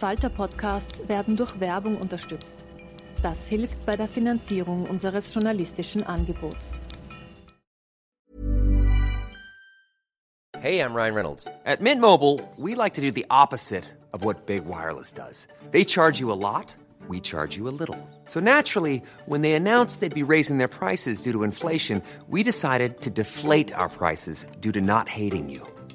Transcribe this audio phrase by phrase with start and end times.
[0.00, 0.30] slash arena.
[0.30, 2.54] Falter-Podcasts werden durch Werbung unterstützt.
[3.22, 6.78] Das hilft bei der Finanzierung unseres journalistischen Angebots.
[10.58, 11.48] Hey, I'm Ryan Reynolds.
[11.64, 15.46] At Mint Mobile, we like to do the opposite of what Big Wireless does.
[15.70, 16.74] They charge you a lot,
[17.08, 17.96] we charge you a little.
[18.26, 23.00] So naturally, when they announced they'd be raising their prices due to inflation, we decided
[23.00, 25.66] to deflate our prices due to not hating you.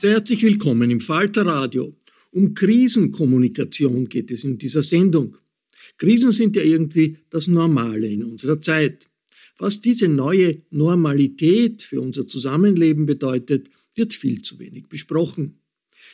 [0.00, 1.94] Sehr herzlich willkommen im Falter Radio.
[2.30, 5.36] Um Krisenkommunikation geht es in dieser Sendung.
[5.98, 9.10] Krisen sind ja irgendwie das Normale in unserer Zeit.
[9.58, 15.60] Was diese neue Normalität für unser Zusammenleben bedeutet, wird viel zu wenig besprochen.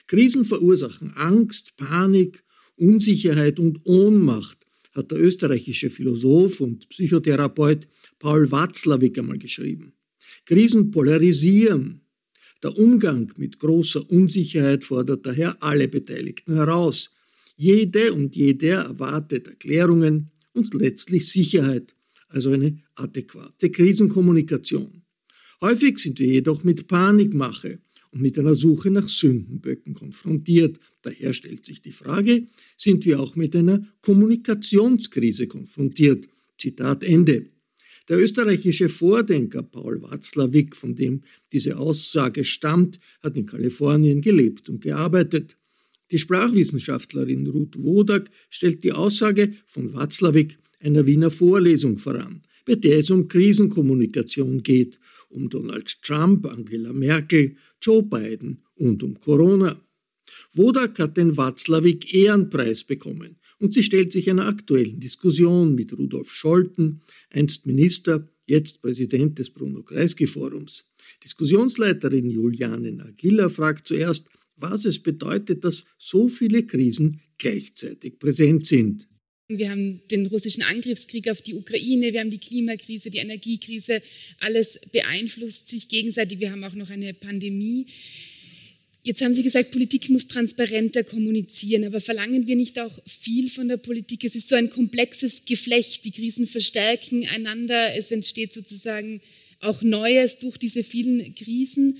[0.08, 2.42] Krisen verursachen Angst, Panik,
[2.74, 7.86] Unsicherheit und Ohnmacht, hat der österreichische Philosoph und Psychotherapeut
[8.18, 9.92] Paul Watzlawick einmal geschrieben.
[10.44, 12.00] Krisen polarisieren,
[12.62, 17.10] der Umgang mit großer Unsicherheit fordert daher alle Beteiligten heraus.
[17.56, 21.94] Jede und jeder erwartet Erklärungen und letztlich Sicherheit,
[22.28, 25.02] also eine adäquate Krisenkommunikation.
[25.60, 27.78] Häufig sind wir jedoch mit Panikmache
[28.10, 30.78] und mit einer Suche nach Sündenböcken konfrontiert.
[31.02, 32.46] Daher stellt sich die Frage,
[32.76, 36.28] sind wir auch mit einer Kommunikationskrise konfrontiert?
[36.58, 37.46] Zitat Ende.
[38.08, 41.22] Der österreichische Vordenker Paul Watzlawick, von dem
[41.52, 45.56] diese Aussage stammt, hat in Kalifornien gelebt und gearbeitet.
[46.12, 52.98] Die Sprachwissenschaftlerin Ruth Wodak stellt die Aussage von Watzlawick einer Wiener Vorlesung voran, bei der
[52.98, 59.80] es um Krisenkommunikation geht, um Donald Trump, Angela Merkel, Joe Biden und um Corona.
[60.54, 66.32] Wodak hat den Watzlawick Ehrenpreis bekommen und sie stellt sich einer aktuellen Diskussion mit Rudolf
[66.32, 67.00] Scholten,
[67.30, 70.84] einst Minister, jetzt Präsident des Bruno Kreisky Forums.
[71.24, 79.08] Diskussionsleiterin Juliane Nagilla fragt zuerst, was es bedeutet, dass so viele Krisen gleichzeitig präsent sind.
[79.48, 84.02] Wir haben den russischen Angriffskrieg auf die Ukraine, wir haben die Klimakrise, die Energiekrise,
[84.40, 86.40] alles beeinflusst sich gegenseitig.
[86.40, 87.86] Wir haben auch noch eine Pandemie.
[89.06, 93.68] Jetzt haben Sie gesagt, Politik muss transparenter kommunizieren, aber verlangen wir nicht auch viel von
[93.68, 94.24] der Politik?
[94.24, 99.20] Es ist so ein komplexes Geflecht, die Krisen verstärken einander, es entsteht sozusagen
[99.60, 101.98] auch Neues durch diese vielen Krisen.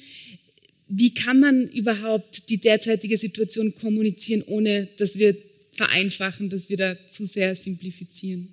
[0.88, 5.36] Wie kann man überhaupt die derzeitige Situation kommunizieren, ohne dass wir
[5.70, 8.48] vereinfachen, dass wir da zu sehr simplifizieren?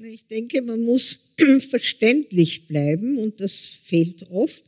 [0.00, 1.30] Ich denke, man muss
[1.70, 4.62] verständlich bleiben und das fehlt oft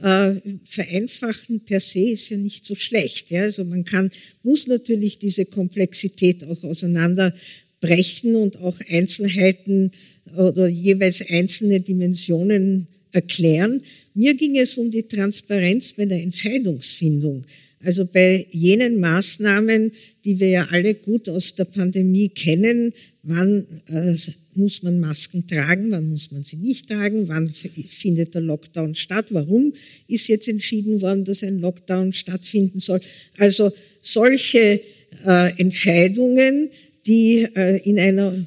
[0.00, 0.34] äh,
[0.64, 3.30] vereinfachen per se ist ja nicht so schlecht.
[3.30, 3.42] Ja?
[3.42, 4.10] Also man kann,
[4.42, 9.90] muss natürlich diese Komplexität auch auseinanderbrechen und auch Einzelheiten
[10.36, 13.82] oder jeweils einzelne Dimensionen erklären.
[14.14, 17.44] Mir ging es um die Transparenz bei der Entscheidungsfindung.
[17.84, 19.90] Also bei jenen Maßnahmen,
[20.24, 22.92] die wir ja alle gut aus der Pandemie kennen,
[23.22, 24.16] wann äh,
[24.54, 29.26] muss man Masken tragen, wann muss man sie nicht tragen, wann findet der Lockdown statt,
[29.30, 29.72] warum
[30.08, 33.00] ist jetzt entschieden worden, dass ein Lockdown stattfinden soll.
[33.38, 34.80] Also solche
[35.26, 36.70] äh, Entscheidungen,
[37.06, 38.46] die äh, in einer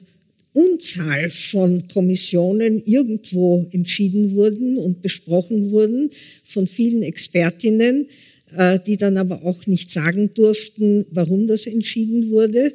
[0.53, 6.11] Unzahl von Kommissionen irgendwo entschieden wurden und besprochen wurden
[6.45, 8.07] von vielen Expertinnen,
[8.85, 12.73] die dann aber auch nicht sagen durften, warum das entschieden wurde.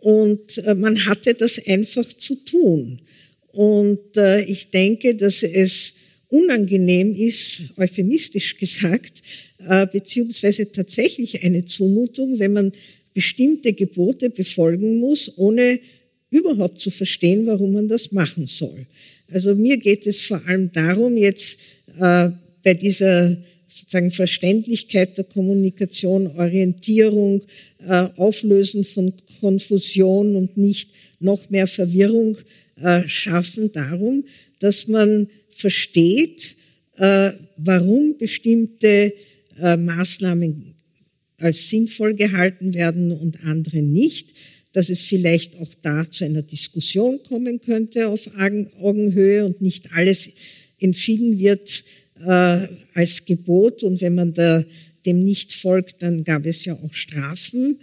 [0.00, 3.00] Und äh, man hatte das einfach zu tun.
[3.52, 5.94] Und äh, ich denke, dass es
[6.28, 9.22] unangenehm ist, euphemistisch gesagt,
[9.92, 12.72] beziehungsweise tatsächlich eine Zumutung, wenn man
[13.14, 15.78] bestimmte Gebote befolgen muss, ohne
[16.30, 18.86] überhaupt zu verstehen, warum man das machen soll.
[19.30, 21.58] Also mir geht es vor allem darum, jetzt
[22.00, 22.30] äh,
[22.62, 23.36] bei dieser
[23.74, 27.42] sozusagen Verständlichkeit der Kommunikation, Orientierung,
[27.78, 30.90] äh, Auflösen von Konfusion und nicht
[31.20, 32.36] noch mehr Verwirrung
[32.80, 34.24] äh, schaffen, darum,
[34.60, 36.56] dass man versteht,
[36.96, 39.12] äh, warum bestimmte
[39.60, 40.74] äh, Maßnahmen
[41.38, 44.30] als sinnvoll gehalten werden und andere nicht.
[44.72, 48.30] Dass es vielleicht auch da zu einer Diskussion kommen könnte auf
[48.80, 50.30] Augenhöhe und nicht alles
[50.78, 51.84] entschieden wird
[52.24, 53.82] äh, als Gebot.
[53.82, 54.64] Und wenn man da,
[55.04, 57.78] dem nicht folgt, dann gab es ja auch Strafen.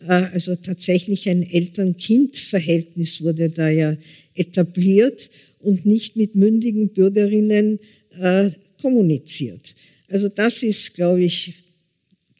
[0.00, 3.96] Äh, also tatsächlich ein Eltern-Kind-Verhältnis wurde da ja
[4.34, 5.30] etabliert
[5.60, 7.78] und nicht mit mündigen Bürgerinnen
[8.20, 8.50] äh,
[8.80, 9.74] kommuniziert.
[10.08, 11.54] Also das ist, glaube ich,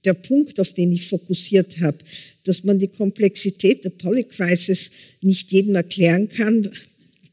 [0.05, 1.99] der Punkt, auf den ich fokussiert habe
[2.45, 4.91] dass man die Komplexität der Polycrisis
[5.23, 6.71] nicht jedem erklären kann.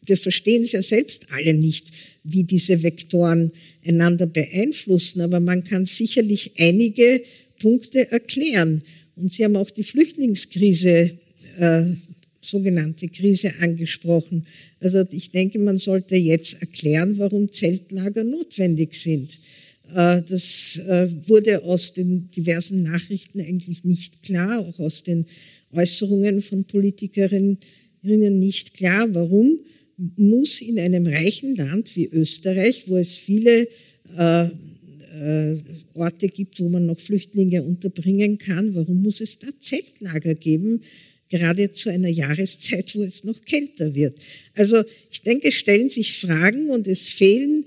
[0.06, 1.88] Wir verstehen es ja selbst alle nicht,
[2.24, 3.52] wie diese Vektoren
[3.86, 7.22] einander beeinflussen, aber man kann sicherlich einige
[7.60, 8.84] Punkte erklären.
[9.16, 11.12] Und Sie haben auch die Flüchtlingskrise,
[11.60, 11.84] äh,
[12.42, 14.48] sogenannte Krise angesprochen.
[14.80, 19.38] Also ich denke, man sollte jetzt erklären, warum Zeltlager notwendig sind.
[19.96, 25.26] Äh, das äh, wurde aus den diversen Nachrichten eigentlich nicht klar, auch aus den
[25.72, 27.60] Äußerungen von Politikerinnen
[28.02, 29.08] nicht klar.
[29.14, 29.60] Warum
[30.16, 33.68] muss in einem reichen Land wie Österreich, wo es viele
[34.18, 34.50] äh,
[35.94, 40.82] Orte gibt, wo man noch Flüchtlinge unterbringen kann, warum muss es da Zeltlager geben?
[41.32, 44.16] gerade zu einer Jahreszeit, wo es noch kälter wird.
[44.54, 47.66] Also ich denke, es stellen sich Fragen und es fehlen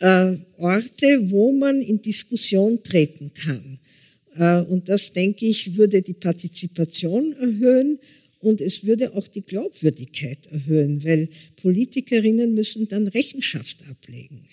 [0.00, 3.78] äh, Orte, wo man in Diskussion treten kann.
[4.36, 7.98] Äh, und das, denke ich, würde die Partizipation erhöhen
[8.40, 14.46] und es würde auch die Glaubwürdigkeit erhöhen, weil Politikerinnen müssen dann Rechenschaft ablegen.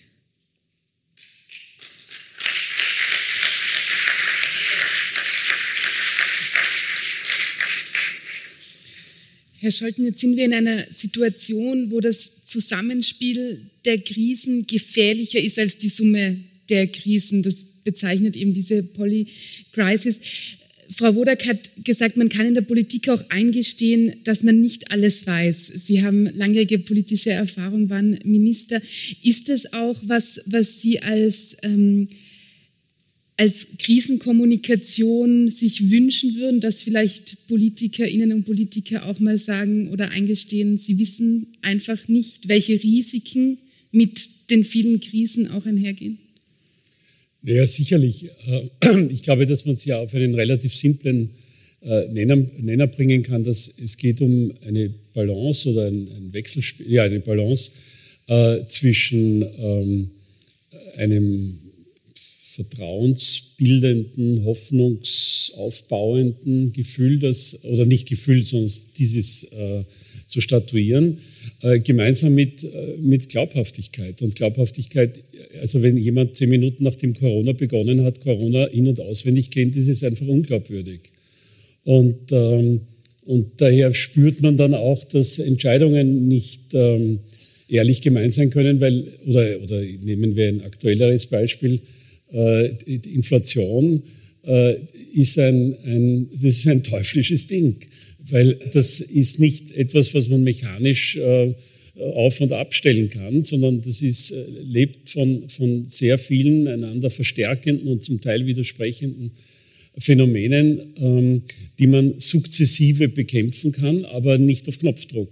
[9.60, 15.57] Herr Scholten, jetzt sind wir in einer Situation, wo das Zusammenspiel der Krisen gefährlicher ist
[15.57, 16.38] als die Summe
[16.69, 17.42] der Krisen.
[17.42, 20.19] Das bezeichnet eben diese Polycrisis.
[20.89, 25.28] Frau Wodak hat gesagt, man kann in der Politik auch eingestehen, dass man nicht alles
[25.28, 25.68] weiß.
[25.75, 28.81] Sie haben langjährige politische Erfahrung, waren Minister.
[29.22, 32.07] Ist das auch was, was Sie als ähm,
[33.38, 40.78] als Krisenkommunikation sich wünschen würden, dass vielleicht Politikerinnen und Politiker auch mal sagen oder eingestehen,
[40.78, 43.60] sie wissen einfach nicht, welche Risiken
[43.92, 46.18] mit den vielen Krisen auch einhergehen?
[47.44, 48.30] Ja, sicherlich.
[48.45, 48.69] Äh,
[49.10, 51.31] ich glaube, dass man es ja auf einen relativ simplen
[51.81, 57.19] äh, Nenner, bringen kann, dass es geht um eine Balance oder ein, Wechselspiel, ja, eine
[57.19, 57.72] Balance
[58.28, 60.12] äh, zwischen ähm,
[60.95, 61.60] einem
[62.57, 69.83] vertrauensbildenden, hoffnungsaufbauenden Gefühl, das, oder nicht Gefühl, sondern dieses äh,
[70.26, 71.19] zu statuieren,
[71.61, 74.21] äh, gemeinsam mit, äh, mit Glaubhaftigkeit.
[74.21, 75.19] Und Glaubhaftigkeit,
[75.61, 79.87] also wenn jemand zehn Minuten nachdem Corona begonnen hat, Corona in- und auswendig kennt, ist
[79.87, 81.01] es einfach unglaubwürdig.
[81.83, 82.81] Und, ähm,
[83.25, 87.19] und daher spürt man dann auch, dass Entscheidungen nicht ähm,
[87.68, 91.81] ehrlich gemeint sein können, weil, oder, oder nehmen wir ein aktuelleres Beispiel,
[92.33, 94.04] äh, Inflation
[94.45, 94.75] äh,
[95.13, 97.77] ist ein, ein, das ist ein teuflisches Ding,
[98.30, 101.54] weil das ist nicht etwas, was man mechanisch äh,
[101.96, 108.04] auf- und abstellen kann, sondern das ist, lebt von, von sehr vielen einander verstärkenden und
[108.04, 109.31] zum Teil widersprechenden
[109.98, 111.42] Phänomenen, ähm,
[111.80, 115.30] die man sukzessive bekämpfen kann, aber nicht auf Knopfdruck.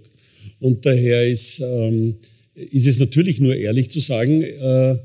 [0.58, 2.16] Und daher ist, ähm,
[2.54, 4.96] ist es natürlich nur ehrlich zu sagen, äh,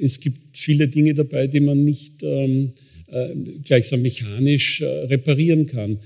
[0.00, 2.72] es gibt viele Dinge dabei, die man nicht ähm,
[3.08, 3.28] äh,
[3.64, 5.98] gleichsam mechanisch äh, reparieren kann.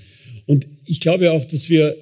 [0.51, 1.97] Und ich glaube auch, dass wir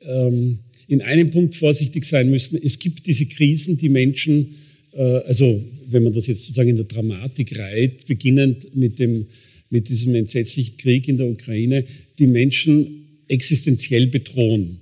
[0.00, 2.58] ähm, in einem Punkt vorsichtig sein müssen.
[2.64, 4.54] Es gibt diese Krisen, die Menschen,
[4.94, 9.26] äh, also wenn man das jetzt sozusagen in der Dramatik reiht, beginnend mit, dem,
[9.68, 11.84] mit diesem entsetzlichen Krieg in der Ukraine,
[12.18, 14.78] die Menschen existenziell bedrohen.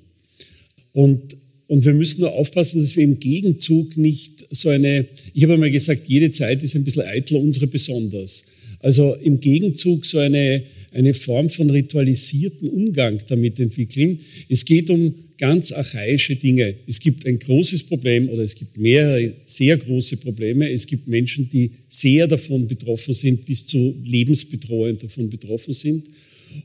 [0.92, 1.36] Und,
[1.66, 5.72] und wir müssen nur aufpassen, dass wir im Gegenzug nicht so eine, ich habe einmal
[5.72, 8.44] gesagt, jede Zeit ist ein bisschen eitler, unsere besonders.
[8.78, 10.62] Also im Gegenzug so eine,
[10.96, 14.20] eine Form von ritualisierten Umgang damit entwickeln.
[14.48, 16.74] Es geht um ganz archaische Dinge.
[16.86, 20.70] Es gibt ein großes Problem oder es gibt mehrere sehr große Probleme.
[20.70, 26.04] Es gibt Menschen, die sehr davon betroffen sind, bis zu lebensbedrohend davon betroffen sind.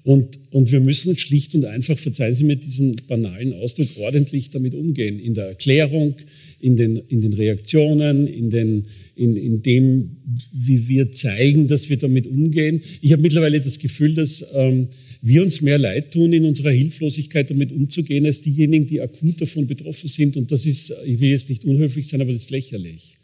[0.03, 4.73] Und, und wir müssen schlicht und einfach, verzeihen Sie mir diesen banalen Ausdruck, ordentlich damit
[4.73, 5.19] umgehen.
[5.19, 6.15] In der Erklärung,
[6.61, 8.83] in den, in den Reaktionen, in, den,
[9.15, 10.17] in, in dem,
[10.53, 12.81] wie wir zeigen, dass wir damit umgehen.
[13.01, 14.87] Ich habe mittlerweile das Gefühl, dass ähm,
[15.21, 19.67] wir uns mehr leid tun, in unserer Hilflosigkeit damit umzugehen, als diejenigen, die akut davon
[19.67, 20.37] betroffen sind.
[20.37, 23.17] Und das ist, ich will jetzt nicht unhöflich sein, aber das ist lächerlich.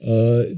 [0.00, 0.56] Äh,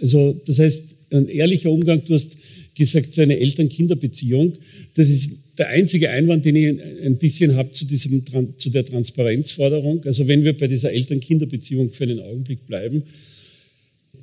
[0.00, 2.36] also, das heißt, ein ehrlicher Umgang, du hast
[2.74, 4.54] gesagt, so eine Eltern-Kinder-Beziehung,
[4.94, 8.24] das ist der einzige Einwand, den ich ein bisschen habe zu, diesem,
[8.58, 10.04] zu der Transparenzforderung.
[10.04, 13.04] Also wenn wir bei dieser Eltern-Kinder-Beziehung für einen Augenblick bleiben.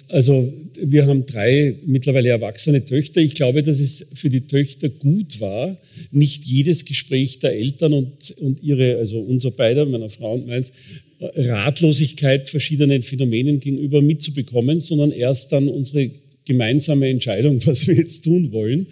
[0.10, 3.22] Also wir haben drei mittlerweile erwachsene Töchter.
[3.22, 5.78] Ich glaube, dass es für die Töchter gut war,
[6.12, 10.74] nicht jedes Gespräch der Eltern und, und ihre, also unser beider, meiner Frau und meins,
[11.22, 16.12] Ratlosigkeit verschiedenen Phänomenen gegenüber mitzubekommen, sondern erst dann unsere
[16.44, 18.88] gemeinsame Entscheidung, was wir jetzt tun wollen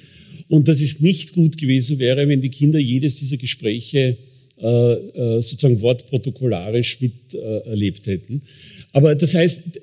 [0.49, 4.17] und dass es nicht gut gewesen wäre, wenn die Kinder jedes dieser Gespräche
[4.61, 8.41] äh, äh, sozusagen wortprotokollarisch miterlebt äh, hätten.
[8.91, 9.79] Aber das heißt,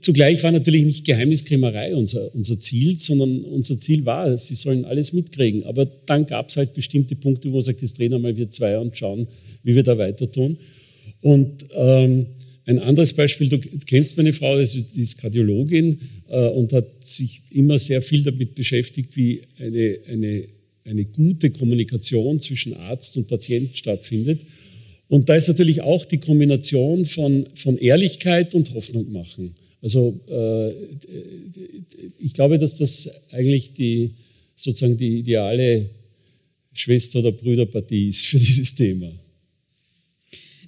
[0.00, 5.12] zugleich war natürlich nicht Geheimniskrämerei unser, unser Ziel, sondern unser Ziel war, sie sollen alles
[5.12, 5.64] mitkriegen.
[5.64, 8.78] Aber dann gab es halt bestimmte Punkte, wo man sagt, jetzt drehen einmal wir zwei
[8.78, 9.26] und schauen,
[9.62, 10.56] wie wir da weiter tun.
[11.20, 12.28] Und ähm,
[12.66, 17.78] ein anderes Beispiel, du kennst meine Frau, die ist Kardiologin äh, und hat sich immer
[17.78, 20.48] sehr viel damit beschäftigt, wie eine, eine,
[20.84, 24.40] eine gute Kommunikation zwischen Arzt und Patient stattfindet.
[25.08, 29.54] Und da ist natürlich auch die Kombination von, von Ehrlichkeit und Hoffnung machen.
[29.82, 30.72] Also äh,
[32.18, 34.12] ich glaube, dass das eigentlich die,
[34.56, 35.90] sozusagen die ideale
[36.72, 39.12] Schwester- oder Brüderpartie ist für dieses Thema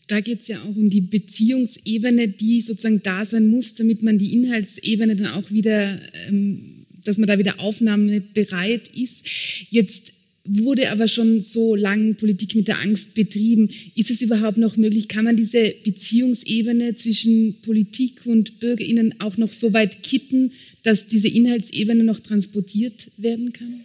[0.07, 4.19] da geht es ja auch um die Beziehungsebene, die sozusagen da sein muss, damit man
[4.19, 9.27] die Inhaltsebene dann auch wieder, ähm, dass man da wieder aufnahmebereit ist.
[9.71, 10.13] Jetzt
[10.49, 13.69] wurde aber schon so lange Politik mit der Angst betrieben.
[13.97, 15.09] Ist es überhaupt noch möglich?
[15.09, 20.53] Kann man diese Beziehungsebene zwischen Politik und BürgerInnen auch noch so weit kitten,
[20.85, 23.81] dass diese Inhaltsebene noch transportiert werden kann?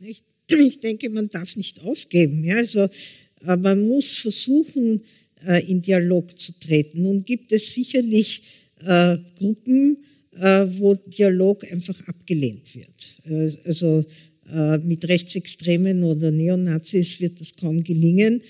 [0.00, 2.44] Ich, ich denke, man darf nicht aufgeben.
[2.44, 2.56] Ja?
[2.56, 2.88] Also,
[3.42, 5.25] man muss versuchen, äh,
[5.68, 7.02] in Dialog zu treten.
[7.02, 8.42] Nun gibt es sicherlich
[8.84, 9.98] äh, Gruppen,
[10.38, 13.16] äh, wo Dialog einfach abgelehnt wird.
[13.24, 14.04] Äh, also
[14.52, 18.42] äh, mit Rechtsextremen oder Neonazis wird das kaum gelingen.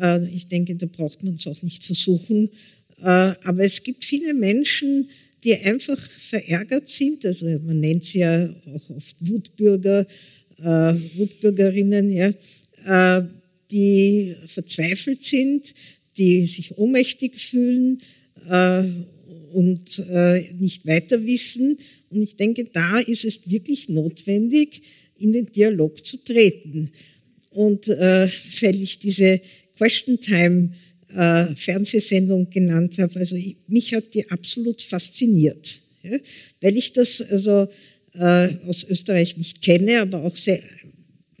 [0.00, 2.50] Äh, ich denke, da braucht man es auch nicht versuchen.
[2.96, 5.10] aber es gibt viele Menschen,
[5.42, 7.26] die einfach verärgert sind.
[7.26, 10.06] Also man nennt sie ja auch oft Wutbürger,
[10.56, 12.32] Wutbürgerinnen, ja,
[13.70, 15.74] die verzweifelt sind,
[16.16, 18.00] die sich ohnmächtig fühlen
[18.48, 18.84] äh,
[19.52, 21.78] und äh, nicht weiter wissen.
[22.10, 24.82] Und ich denke, da ist es wirklich notwendig,
[25.18, 26.90] in den Dialog zu treten.
[27.50, 28.28] Und äh,
[28.60, 29.40] weil ich diese
[29.76, 30.72] Question Time
[31.14, 36.18] äh, Fernsehsendung genannt habe, also ich, mich hat die absolut fasziniert, ja?
[36.60, 37.68] weil ich das also
[38.14, 40.60] äh, aus Österreich nicht kenne, aber auch sehr,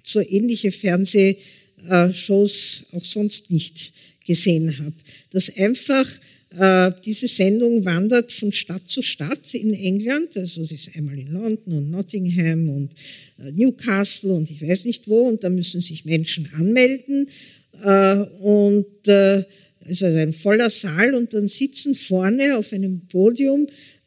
[0.04, 3.92] so ähnliche Fernsehshows auch sonst nicht
[4.24, 4.94] gesehen habe.
[5.30, 6.08] Dass einfach
[6.58, 10.36] äh, diese Sendung wandert von Stadt zu Stadt in England.
[10.36, 12.92] Also es ist einmal in London und Nottingham und
[13.38, 15.22] äh, Newcastle und ich weiß nicht wo.
[15.22, 17.26] Und da müssen sich Menschen anmelden.
[17.82, 19.44] Äh, und äh,
[19.86, 23.66] es ist ein voller Saal und dann sitzen vorne auf einem Podium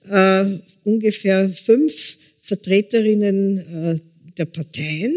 [0.09, 0.45] äh,
[0.83, 3.99] ungefähr fünf Vertreterinnen äh,
[4.37, 5.13] der Parteien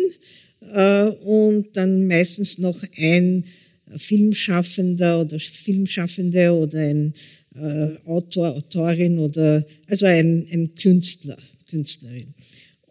[0.74, 3.44] äh, und dann meistens noch ein
[3.96, 7.14] Filmschaffender oder Filmschaffende oder ein
[7.54, 12.34] äh, Autor, Autorin oder also ein, ein Künstler, Künstlerin.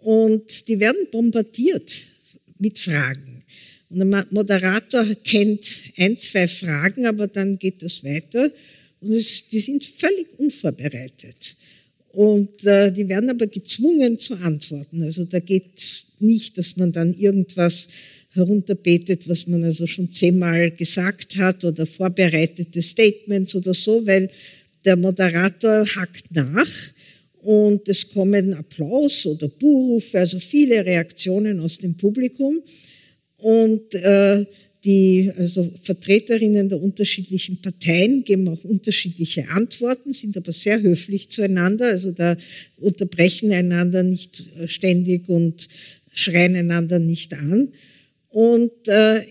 [0.01, 1.93] Und die werden bombardiert
[2.57, 3.43] mit Fragen.
[3.89, 8.51] Und der Moderator kennt ein, zwei Fragen, aber dann geht das weiter.
[9.01, 11.55] Und es, die sind völlig unvorbereitet.
[12.11, 15.03] Und äh, die werden aber gezwungen zu antworten.
[15.03, 17.87] Also da geht nicht, dass man dann irgendwas
[18.31, 24.29] herunterbetet, was man also schon zehnmal gesagt hat oder vorbereitete Statements oder so, weil
[24.85, 26.67] der Moderator hackt nach
[27.41, 32.61] und es kommen Applaus oder Buhrufe, also viele Reaktionen aus dem Publikum.
[33.37, 34.45] Und äh,
[34.83, 41.87] die also Vertreterinnen der unterschiedlichen Parteien geben auch unterschiedliche Antworten, sind aber sehr höflich zueinander.
[41.87, 42.37] Also da
[42.77, 45.67] unterbrechen einander nicht ständig und
[46.13, 47.69] schreien einander nicht an.
[48.29, 49.25] Und äh,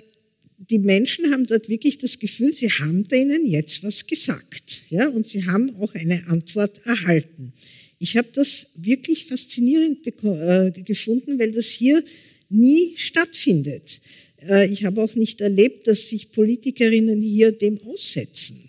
[0.70, 4.82] die Menschen haben dort wirklich das Gefühl, sie haben denen jetzt was gesagt.
[4.90, 7.52] Ja, und sie haben auch eine Antwort erhalten.
[7.98, 12.02] Ich habe das wirklich faszinierend äh, gefunden, weil das hier
[12.48, 14.00] nie stattfindet.
[14.46, 18.68] Äh, ich habe auch nicht erlebt, dass sich Politikerinnen hier dem aussetzen.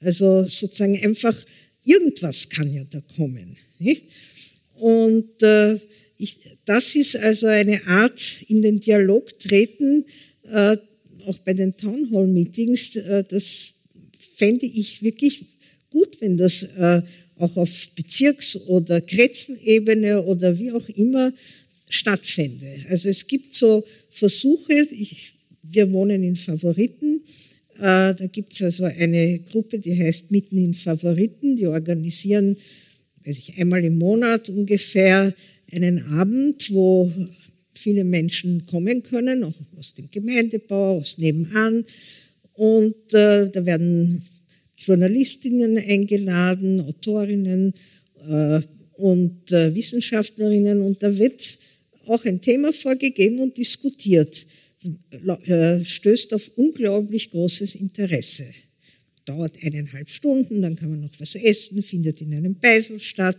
[0.00, 1.36] Also sozusagen einfach
[1.84, 3.56] irgendwas kann ja da kommen.
[3.78, 4.04] Nicht?
[4.76, 5.78] Und äh,
[6.20, 6.36] ich,
[6.66, 10.04] das ist also eine Art in den Dialog treten,
[10.44, 10.76] äh,
[11.26, 12.96] auch bei den Town Hall Meetings.
[12.96, 13.74] Äh, das
[14.36, 15.44] fände ich wirklich
[15.90, 17.02] gut, wenn das äh,
[17.36, 21.32] auch auf Bezirks- oder Kretzelebene oder wie auch immer
[21.88, 22.66] stattfände.
[22.88, 27.22] Also es gibt so Versuche, ich, wir wohnen in Favoriten,
[27.78, 32.58] äh, da gibt es also eine Gruppe, die heißt Mitten in Favoriten, die organisieren,
[33.24, 35.34] weiß ich, einmal im Monat ungefähr
[35.72, 37.12] einen Abend, wo
[37.74, 41.84] viele Menschen kommen können, auch aus dem Gemeindebau, aus nebenan.
[42.54, 44.22] Und äh, da werden
[44.76, 47.74] Journalistinnen eingeladen, Autorinnen
[48.28, 48.60] äh,
[48.94, 51.58] und äh, Wissenschaftlerinnen und da wird
[52.06, 54.46] auch ein Thema vorgegeben und diskutiert.
[55.44, 58.46] Äh, stößt auf unglaublich großes Interesse.
[59.26, 63.38] Dauert eineinhalb Stunden, dann kann man noch was essen, findet in einem Beisel statt.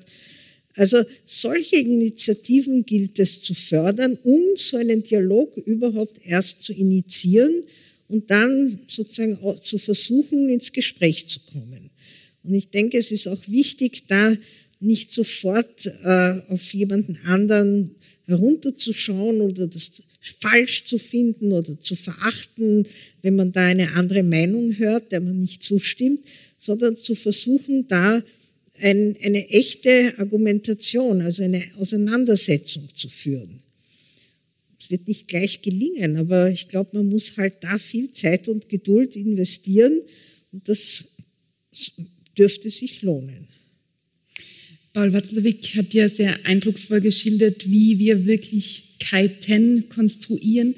[0.76, 7.64] Also solche Initiativen gilt es zu fördern, um so einen Dialog überhaupt erst zu initiieren
[8.08, 11.90] und dann sozusagen zu versuchen, ins Gespräch zu kommen.
[12.44, 14.36] Und ich denke, es ist auch wichtig, da
[14.80, 17.92] nicht sofort äh, auf jemanden anderen
[18.26, 20.02] herunterzuschauen oder das
[20.40, 22.86] falsch zu finden oder zu verachten,
[23.22, 26.26] wenn man da eine andere Meinung hört, der man nicht zustimmt,
[26.58, 28.24] sondern zu versuchen, da
[28.82, 33.62] ein, eine echte Argumentation, also eine Auseinandersetzung zu führen.
[34.80, 38.70] Es wird nicht gleich gelingen, aber ich glaube, man muss halt da viel Zeit und
[38.70, 40.02] Geduld investieren
[40.52, 41.06] und das
[42.38, 43.48] dürfte sich lohnen.
[44.94, 50.76] Paul Watzlawick hat ja sehr eindrucksvoll geschildert, wie wir Wirklichkeiten konstruieren.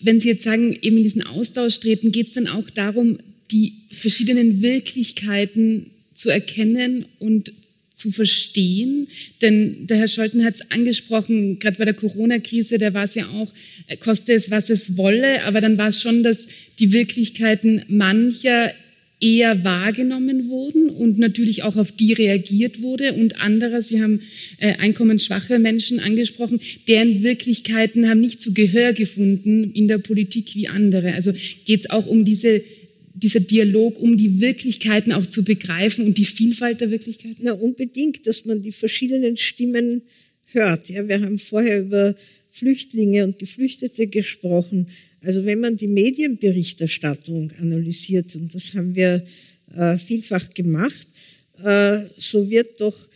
[0.00, 3.18] Wenn Sie jetzt sagen, eben in diesen Austausch treten, geht es dann auch darum,
[3.50, 7.52] die verschiedenen Wirklichkeiten zu erkennen und
[7.94, 9.08] zu verstehen.
[9.42, 13.28] Denn der Herr Scholten hat es angesprochen, gerade bei der Corona-Krise, da war es ja
[13.28, 13.52] auch,
[13.86, 16.46] äh, koste es, was es wolle, aber dann war es schon, dass
[16.78, 18.72] die Wirklichkeiten mancher
[19.20, 24.20] eher wahrgenommen wurden und natürlich auch auf die reagiert wurde und anderer, Sie haben
[24.58, 30.68] äh, einkommensschwache Menschen angesprochen, deren Wirklichkeiten haben nicht so Gehör gefunden in der Politik wie
[30.68, 31.14] andere.
[31.14, 31.32] Also
[31.64, 32.62] geht es auch um diese
[33.18, 37.42] dieser Dialog, um die Wirklichkeiten auch zu begreifen und die Vielfalt der Wirklichkeiten?
[37.42, 40.02] Na, unbedingt, dass man die verschiedenen Stimmen
[40.52, 40.88] hört.
[40.88, 42.14] Ja, wir haben vorher über
[42.50, 44.88] Flüchtlinge und Geflüchtete gesprochen.
[45.20, 49.24] Also wenn man die Medienberichterstattung analysiert, und das haben wir
[49.76, 51.08] äh, vielfach gemacht,
[51.62, 53.08] äh, so wird doch,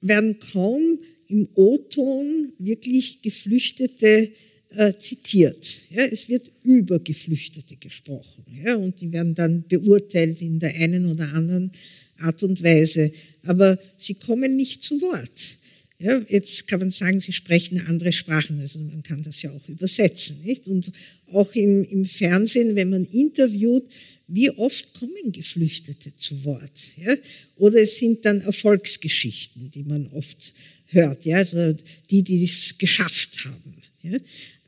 [0.00, 4.30] werden kaum im O-Ton wirklich Geflüchtete
[4.70, 5.80] äh, zitiert.
[5.90, 11.06] Ja, es wird über Geflüchtete gesprochen ja, und die werden dann beurteilt in der einen
[11.06, 11.70] oder anderen
[12.18, 13.10] Art und Weise.
[13.44, 15.56] Aber sie kommen nicht zu Wort.
[16.00, 19.68] Ja, jetzt kann man sagen, sie sprechen andere Sprachen, also man kann das ja auch
[19.68, 20.42] übersetzen.
[20.44, 20.68] Nicht?
[20.68, 20.92] Und
[21.32, 23.84] auch im, im Fernsehen, wenn man interviewt,
[24.28, 26.70] wie oft kommen Geflüchtete zu Wort?
[26.96, 27.16] Ja?
[27.56, 30.54] Oder es sind dann Erfolgsgeschichten, die man oft
[30.86, 31.38] hört, ja?
[31.38, 31.74] also
[32.10, 33.74] die, die es geschafft haben.
[34.02, 34.18] Ja?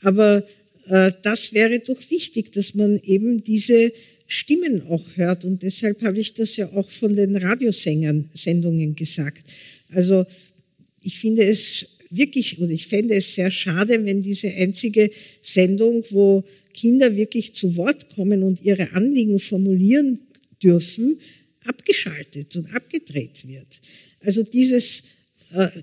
[0.03, 0.47] Aber
[0.89, 3.93] äh, das wäre doch wichtig, dass man eben diese
[4.27, 5.45] Stimmen auch hört.
[5.45, 9.43] Und deshalb habe ich das ja auch von den Radiosängern Sendungen gesagt.
[9.91, 10.25] Also
[11.03, 15.11] ich finde es wirklich, oder ich fände es sehr schade, wenn diese einzige
[15.43, 20.19] Sendung, wo Kinder wirklich zu Wort kommen und ihre Anliegen formulieren
[20.63, 21.19] dürfen,
[21.65, 23.81] abgeschaltet und abgedreht wird.
[24.21, 25.05] Also dieses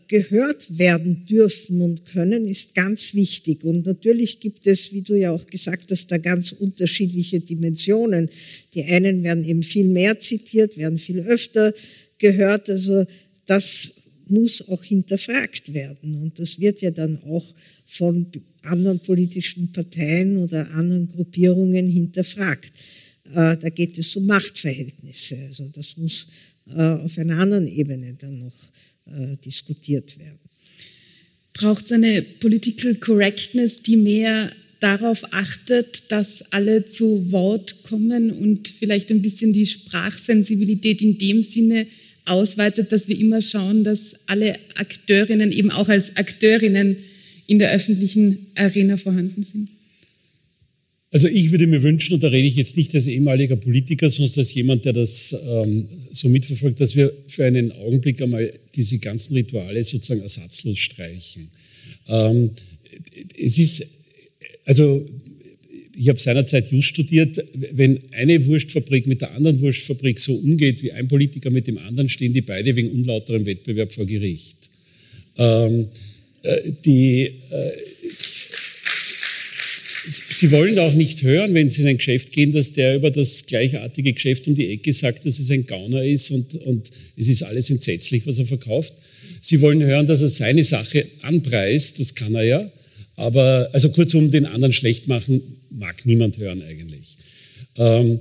[0.07, 3.65] gehört werden dürfen und können, ist ganz wichtig.
[3.65, 8.29] Und natürlich gibt es, wie du ja auch gesagt hast, da ganz unterschiedliche Dimensionen.
[8.73, 11.73] Die einen werden eben viel mehr zitiert, werden viel öfter
[12.17, 12.69] gehört.
[12.69, 13.05] Also
[13.45, 13.91] das
[14.29, 16.21] muss auch hinterfragt werden.
[16.21, 17.53] Und das wird ja dann auch
[17.85, 18.27] von
[18.63, 22.71] anderen politischen Parteien oder anderen Gruppierungen hinterfragt.
[23.33, 25.37] Äh, da geht es um Machtverhältnisse.
[25.47, 26.27] Also das muss
[26.69, 28.71] äh, auf einer anderen Ebene dann noch
[29.15, 30.39] äh, diskutiert werden.
[31.53, 38.67] Braucht es eine Political Correctness, die mehr darauf achtet, dass alle zu Wort kommen und
[38.67, 41.87] vielleicht ein bisschen die Sprachsensibilität in dem Sinne
[42.25, 46.97] ausweitet, dass wir immer schauen, dass alle Akteurinnen eben auch als Akteurinnen
[47.47, 49.69] in der öffentlichen Arena vorhanden sind?
[51.09, 54.39] Also ich würde mir wünschen, und da rede ich jetzt nicht als ehemaliger Politiker, sondern
[54.39, 59.33] als jemand, der das ähm, so mitverfolgt, dass wir für einen Augenblick einmal diese ganzen
[59.35, 61.49] Rituale sozusagen ersatzlos streichen.
[62.09, 62.51] Ähm,
[63.37, 63.87] es ist,
[64.65, 65.07] also
[65.97, 70.91] ich habe seinerzeit Just studiert, wenn eine Wurstfabrik mit der anderen Wurstfabrik so umgeht, wie
[70.91, 74.57] ein Politiker mit dem anderen, stehen die beide wegen unlauterem Wettbewerb vor Gericht.
[75.37, 75.87] Ähm,
[76.43, 77.71] äh, die, äh,
[80.09, 83.45] Sie wollen auch nicht hören, wenn Sie in ein Geschäft gehen, dass der über das
[83.45, 87.43] gleichartige Geschäft um die Ecke sagt, dass es ein Gauner ist und, und es ist
[87.43, 88.93] alles entsetzlich, was er verkauft.
[89.41, 92.71] Sie wollen hören, dass er seine Sache anpreist, das kann er ja,
[93.15, 95.41] aber also kurzum, den anderen schlecht machen
[95.71, 97.17] mag niemand hören eigentlich.
[97.75, 98.19] Ähm,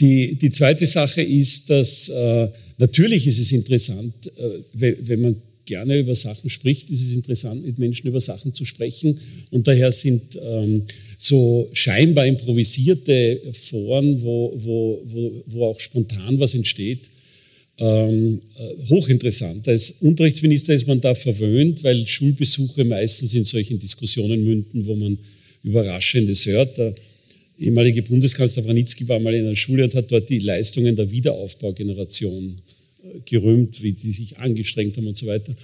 [0.00, 5.98] die, die zweite Sache ist, dass äh, natürlich ist es interessant, äh, wenn man gerne
[5.98, 9.18] über Sachen spricht, ist es interessant, mit Menschen über Sachen zu sprechen.
[9.50, 10.84] Und daher sind ähm,
[11.18, 17.08] so scheinbar improvisierte Foren, wo, wo, wo, wo auch spontan was entsteht,
[17.78, 19.68] ähm, äh, hochinteressant.
[19.68, 25.18] Als Unterrichtsminister ist man da verwöhnt, weil Schulbesuche meistens in solchen Diskussionen münden, wo man
[25.62, 26.78] Überraschendes hört.
[26.78, 26.94] Der
[27.58, 32.56] ehemalige Bundeskanzler Wranitzky war mal in einer Schule und hat dort die Leistungen der Wiederaufbaugeneration
[33.24, 35.54] gerühmt, wie sie sich angestrengt haben und so weiter.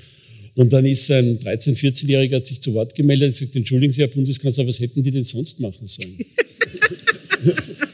[0.54, 4.02] Und dann ist ein 13-, 14-Jähriger hat sich zu Wort gemeldet und gesagt, entschuldigen Sie,
[4.02, 6.18] Herr Bundeskanzler, was hätten die denn sonst machen sollen?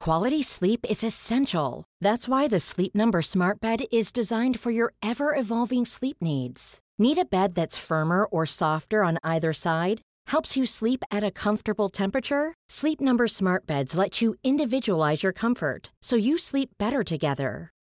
[0.00, 1.84] Quality sleep is essential.
[2.00, 6.78] That's why the Sleep Number Smart Bed is designed for your ever-evolving sleep needs.
[6.96, 10.00] Need a bed that's firmer or softer on either side?
[10.28, 12.54] Helps you sleep at a comfortable temperature?
[12.68, 17.72] Sleep Number Smart Beds let you individualize your comfort so you sleep better together.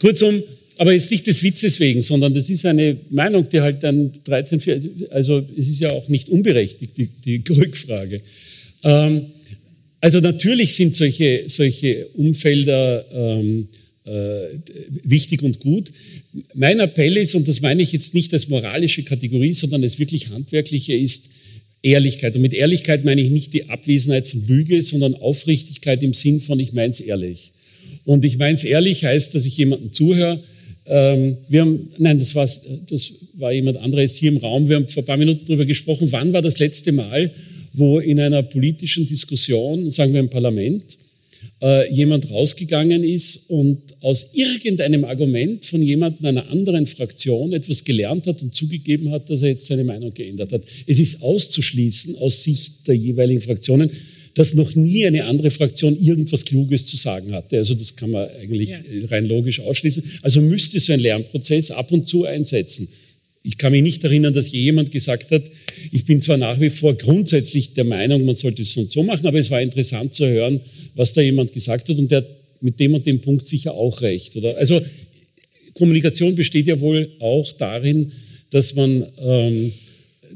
[0.00, 0.42] kurzum,
[0.76, 4.60] aber jetzt nicht des Witzes wegen, sondern das ist eine Meinung, die halt dann 13,
[5.10, 8.22] also es ist ja auch nicht unberechtigt, die, die Rückfrage.
[8.82, 9.26] Ähm,
[10.00, 13.68] also natürlich sind solche, solche Umfelder ähm,
[14.04, 14.58] äh,
[15.04, 15.92] wichtig und gut.
[16.54, 20.30] Mein Appell ist, und das meine ich jetzt nicht als moralische Kategorie, sondern als wirklich
[20.30, 21.28] handwerkliche, ist,
[21.82, 22.36] Ehrlichkeit.
[22.36, 26.60] Und mit Ehrlichkeit meine ich nicht die Abwesenheit von Lüge, sondern Aufrichtigkeit im Sinn von,
[26.60, 27.52] ich meine es ehrlich.
[28.04, 30.40] Und ich meine es ehrlich heißt, dass ich jemandem zuhöre.
[30.86, 32.48] Ähm, wir haben, nein, das war,
[32.88, 34.68] das war jemand anderes hier im Raum.
[34.68, 37.30] Wir haben vor ein paar Minuten darüber gesprochen, wann war das letzte Mal,
[37.72, 40.98] wo in einer politischen Diskussion, sagen wir im Parlament,
[41.62, 48.26] äh, jemand rausgegangen ist und aus irgendeinem Argument von jemandem einer anderen Fraktion etwas gelernt
[48.26, 50.62] hat und zugegeben hat, dass er jetzt seine Meinung geändert hat.
[50.86, 53.90] Es ist auszuschließen aus Sicht der jeweiligen Fraktionen,
[54.34, 57.58] dass noch nie eine andere Fraktion irgendwas Kluges zu sagen hatte.
[57.58, 59.06] Also das kann man eigentlich ja.
[59.08, 60.02] rein logisch ausschließen.
[60.22, 62.88] Also müsste so ein Lernprozess ab und zu einsetzen.
[63.42, 65.44] Ich kann mich nicht erinnern, dass jemand gesagt hat,
[65.92, 69.02] ich bin zwar nach wie vor grundsätzlich der Meinung, man sollte es so und so
[69.02, 70.60] machen, aber es war interessant zu hören,
[70.94, 72.28] was da jemand gesagt hat und der hat
[72.60, 74.36] mit dem und dem Punkt sicher auch recht.
[74.36, 74.58] Oder?
[74.58, 74.82] Also
[75.72, 78.12] Kommunikation besteht ja wohl auch darin,
[78.50, 79.72] dass man, ähm,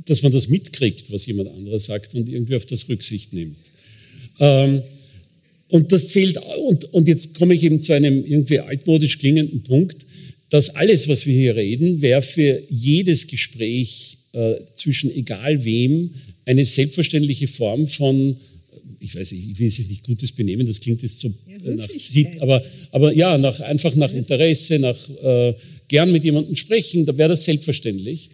[0.07, 3.59] dass man das mitkriegt, was jemand anderes sagt und irgendwie auf das Rücksicht nimmt.
[4.41, 4.83] Ähm,
[5.69, 10.07] und das zählt, und, und jetzt komme ich eben zu einem irgendwie altmodisch klingenden Punkt,
[10.51, 16.11] dass alles, was wir hier reden, wäre für jedes Gespräch äh, zwischen egal wem
[16.45, 18.37] eine selbstverständliche Form von,
[19.01, 21.75] ich weiß nicht, ich will es nicht gutes Benehmen, das klingt jetzt so ja, äh,
[21.75, 25.55] nach Sit, aber, aber ja, nach, einfach nach Interesse, nach äh,
[25.89, 28.31] gern mit jemandem sprechen, da wäre das selbstverständlich.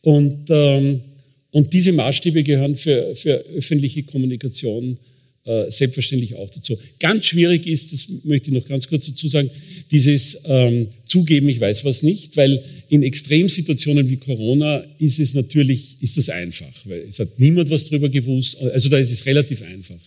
[0.00, 1.02] Und, ähm,
[1.50, 4.96] und diese Maßstäbe gehören für, für öffentliche Kommunikation
[5.44, 6.78] äh, selbstverständlich auch dazu.
[7.00, 9.50] Ganz schwierig ist, das möchte ich noch ganz kurz dazu sagen,
[9.90, 15.96] dieses ähm, Zugeben, ich weiß was nicht, weil in Extremsituationen wie Corona ist es natürlich,
[16.00, 19.62] ist das einfach, weil es hat niemand was darüber gewusst, also da ist es relativ
[19.62, 19.98] einfach.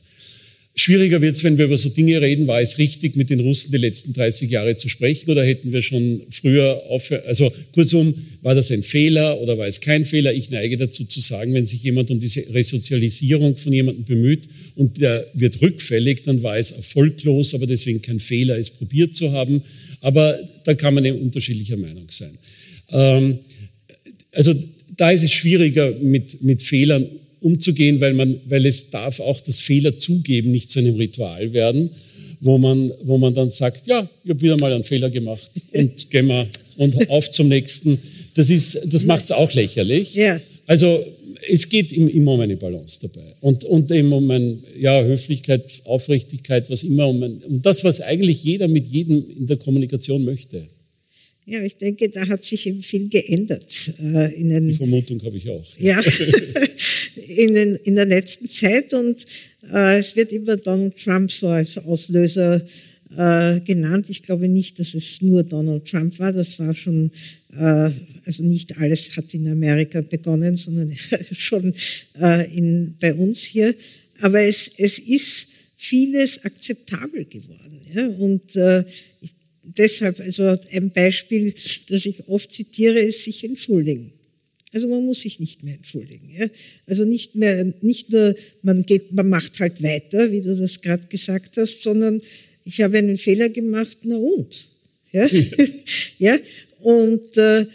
[0.78, 3.72] Schwieriger wird es, wenn wir über so Dinge reden, war es richtig, mit den Russen
[3.72, 7.24] die letzten 30 Jahre zu sprechen oder hätten wir schon früher aufhören?
[7.28, 10.34] Also kurzum, war das ein Fehler oder war es kein Fehler?
[10.34, 15.00] Ich neige dazu zu sagen, wenn sich jemand um diese Resozialisierung von jemandem bemüht und
[15.00, 19.64] der wird rückfällig, dann war es erfolglos, aber deswegen kein Fehler, es probiert zu haben.
[20.02, 22.38] Aber da kann man eben unterschiedlicher Meinung sein.
[22.92, 23.40] Ähm,
[24.34, 24.54] also
[24.98, 27.25] da ist es schwieriger, mit, mit Fehlern umzugehen,
[28.01, 31.91] weil, man, weil es darf auch das Fehler zugeben nicht zu einem Ritual werden,
[32.41, 36.10] wo man, wo man dann sagt, ja, ich habe wieder mal einen Fehler gemacht und
[36.10, 37.99] gehen wir und auf zum nächsten.
[38.34, 38.49] Das,
[38.86, 40.13] das macht es auch lächerlich.
[40.13, 40.41] Ja.
[40.67, 41.05] Also
[41.49, 46.69] es geht immer um eine Balance dabei und, und eben um ein, ja, Höflichkeit, Aufrichtigkeit,
[46.69, 50.63] was immer, um, ein, um das, was eigentlich jeder mit jedem in der Kommunikation möchte.
[51.47, 53.93] Ja, ich denke, da hat sich eben viel geändert.
[53.99, 55.65] Äh, in den, Die Vermutung habe ich auch.
[55.77, 56.01] Ja,
[57.27, 59.23] in, den, in der letzten Zeit und
[59.71, 62.65] äh, es wird immer Donald Trump so als Auslöser
[63.15, 64.10] äh, genannt.
[64.10, 66.34] Ich glaube nicht, dass es nur Donald Trump war.
[66.34, 67.12] Das war schon,
[67.53, 67.91] äh,
[68.25, 70.95] also nicht alles hat in Amerika begonnen, sondern
[71.31, 71.73] schon
[72.19, 73.75] äh, in, bei uns hier.
[74.21, 77.79] Aber es, es ist vieles akzeptabel geworden.
[77.93, 78.08] Ja?
[78.08, 78.84] Und äh,
[79.21, 79.35] ich,
[79.78, 81.54] deshalb, also ein Beispiel,
[81.89, 84.13] das ich oft zitiere, ist sich entschuldigen.
[84.71, 86.30] Also man muss sich nicht mehr entschuldigen.
[86.38, 86.47] Ja?
[86.86, 91.08] Also nicht mehr, nicht nur, man geht, man macht halt weiter, wie du das gerade
[91.08, 92.21] gesagt hast, sondern
[92.65, 94.67] ich habe einen Fehler gemacht, na und?
[95.12, 95.30] Ja,
[96.19, 96.38] ja?
[96.82, 97.65] und äh,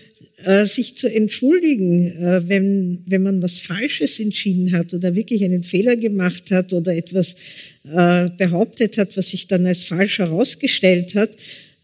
[0.44, 5.62] äh, sich zu entschuldigen, äh, wenn, wenn man was Falsches entschieden hat oder wirklich einen
[5.62, 7.36] Fehler gemacht hat oder etwas
[7.84, 11.30] äh, behauptet hat, was sich dann als falsch herausgestellt hat,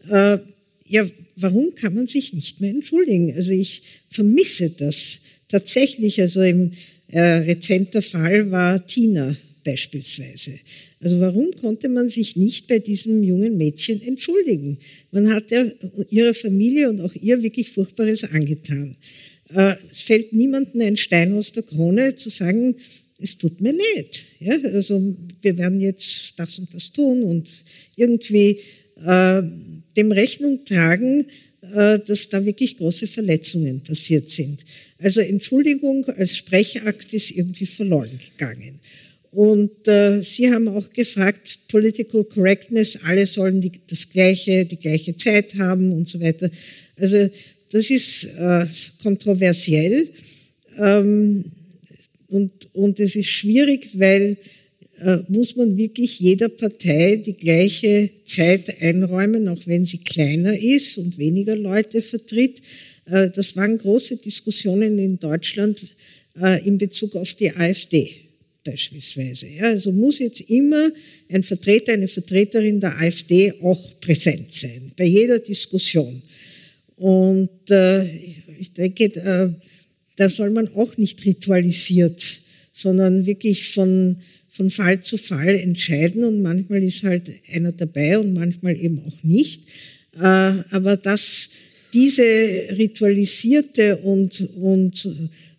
[0.09, 0.39] äh,
[0.87, 3.33] ja, warum kann man sich nicht mehr entschuldigen?
[3.35, 6.21] Also ich vermisse das tatsächlich.
[6.21, 6.71] Also im
[7.09, 10.53] äh, rezenter Fall war Tina beispielsweise.
[10.99, 14.77] Also warum konnte man sich nicht bei diesem jungen Mädchen entschuldigen?
[15.11, 15.65] Man hat ja
[16.09, 18.95] ihrer Familie und auch ihr wirklich Furchtbares angetan.
[19.53, 22.75] Äh, es fällt niemandem ein Stein aus der Krone zu sagen,
[23.19, 24.23] es tut mir leid.
[24.39, 27.49] Ja, also wir werden jetzt das und das tun und
[27.95, 28.59] irgendwie
[29.05, 29.41] äh,
[29.97, 31.25] dem Rechnung tragen,
[31.73, 34.63] äh, dass da wirklich große Verletzungen passiert sind.
[34.99, 38.79] Also Entschuldigung als Sprechakt ist irgendwie verloren gegangen.
[39.31, 45.15] Und äh, Sie haben auch gefragt, Political Correctness, alle sollen die, das gleiche, die gleiche
[45.15, 46.49] Zeit haben und so weiter.
[46.95, 47.29] Also
[47.71, 48.65] das ist äh,
[49.01, 50.09] kontroversiell
[50.77, 51.45] ähm,
[52.27, 54.37] und, und es ist schwierig, weil
[55.27, 61.17] muss man wirklich jeder Partei die gleiche Zeit einräumen, auch wenn sie kleiner ist und
[61.17, 62.61] weniger Leute vertritt.
[63.09, 65.79] Äh, das waren große Diskussionen in Deutschland
[66.39, 68.11] äh, in Bezug auf die AfD
[68.63, 69.47] beispielsweise.
[69.61, 70.91] Also muss jetzt immer
[71.29, 76.21] ein Vertreter, eine Vertreterin der AfD auch präsent sein, bei jeder Diskussion.
[76.97, 77.49] Und
[78.59, 79.55] ich denke,
[80.17, 82.21] da soll man auch nicht ritualisiert,
[82.73, 84.17] sondern wirklich von
[84.57, 89.23] von Fall zu Fall entscheiden und manchmal ist halt einer dabei und manchmal eben auch
[89.23, 89.61] nicht.
[90.15, 91.49] Äh, aber dass
[91.93, 95.07] diese ritualisierte und, und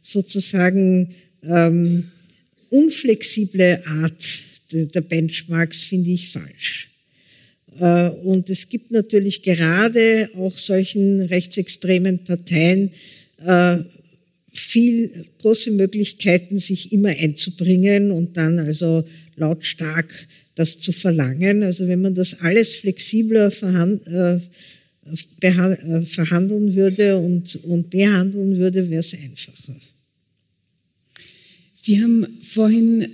[0.02, 2.08] sozusagen ähm,
[2.70, 4.26] unflexible Art
[4.72, 6.90] der Benchmarks finde ich falsch.
[7.78, 12.90] Äh, und es gibt natürlich gerade auch solchen rechtsextremen Parteien
[13.46, 13.78] äh,
[14.68, 19.02] viel große Möglichkeiten, sich immer einzubringen und dann also
[19.36, 20.12] lautstark
[20.56, 21.62] das zu verlangen.
[21.62, 24.40] Also wenn man das alles flexibler äh,
[25.40, 29.74] äh, verhandeln würde und, und behandeln würde, wäre es einfacher.
[31.72, 33.08] Sie haben vorhin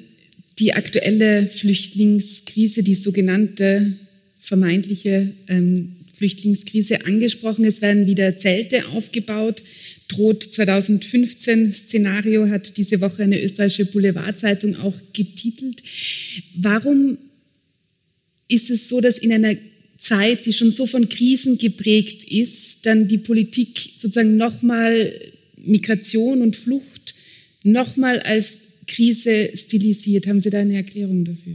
[0.58, 3.92] die aktuelle Flüchtlingskrise, die sogenannte
[4.40, 7.64] vermeintliche ähm, Flüchtlingskrise angesprochen.
[7.64, 9.62] Es werden wieder Zelte aufgebaut
[10.08, 15.82] droht 2015 Szenario, hat diese Woche eine österreichische Boulevardzeitung auch getitelt.
[16.54, 17.18] Warum
[18.48, 19.56] ist es so, dass in einer
[19.98, 25.12] Zeit, die schon so von Krisen geprägt ist, dann die Politik sozusagen nochmal
[25.56, 27.14] Migration und Flucht
[27.62, 30.26] nochmal als Krise stilisiert?
[30.26, 31.54] Haben Sie da eine Erklärung dafür?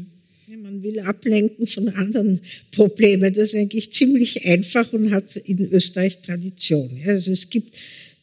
[0.64, 2.40] Man will ablenken von anderen
[2.72, 3.34] Problemen.
[3.34, 6.90] Das ist eigentlich ziemlich einfach und hat in Österreich Tradition.
[7.06, 7.76] Also es gibt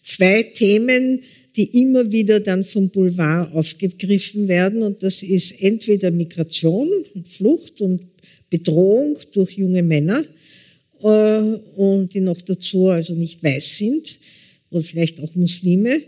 [0.06, 1.20] zwei Themen,
[1.56, 4.82] die immer wieder dann vom Boulevard aufgegriffen werden.
[4.82, 6.88] Und das ist entweder Migration
[7.24, 8.00] Flucht und
[8.48, 10.24] Bedrohung durch junge Männer,
[11.02, 11.40] äh,
[11.76, 14.18] und die noch dazu also nicht weiß sind
[14.70, 16.02] oder vielleicht auch Muslime.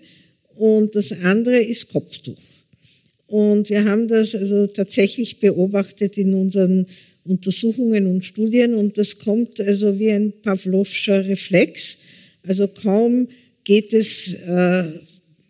[0.54, 2.40] Und das andere ist Kopftuch.
[3.26, 6.86] Und wir haben das also tatsächlich beobachtet in unseren
[7.24, 11.98] Untersuchungen und Studien und das kommt also wie ein Pavlovscher Reflex.
[12.42, 13.28] Also kaum
[13.68, 14.84] geht es äh,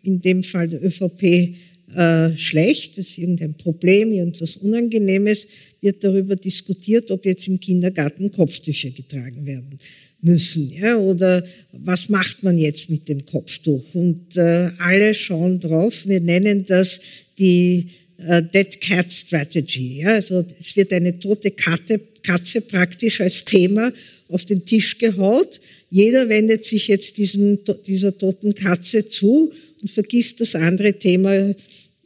[0.03, 1.55] in dem Fall der ÖVP
[1.95, 5.47] äh, schlecht, es ist irgendein Problem, irgendwas Unangenehmes,
[5.79, 9.79] wird darüber diskutiert, ob jetzt im Kindergarten Kopftücher getragen werden
[10.21, 10.69] müssen.
[10.69, 10.97] Ja?
[10.97, 13.95] Oder was macht man jetzt mit dem Kopftuch?
[13.95, 16.05] Und äh, alle schauen drauf.
[16.05, 16.99] Wir nennen das
[17.37, 20.01] die äh, Dead Cat Strategy.
[20.01, 20.15] Ja?
[20.15, 23.93] Also es wird eine tote Katze, Katze praktisch als Thema
[24.27, 25.61] auf den Tisch gehaut.
[25.89, 31.55] Jeder wendet sich jetzt diesem, dieser toten Katze zu und vergisst das andere Thema,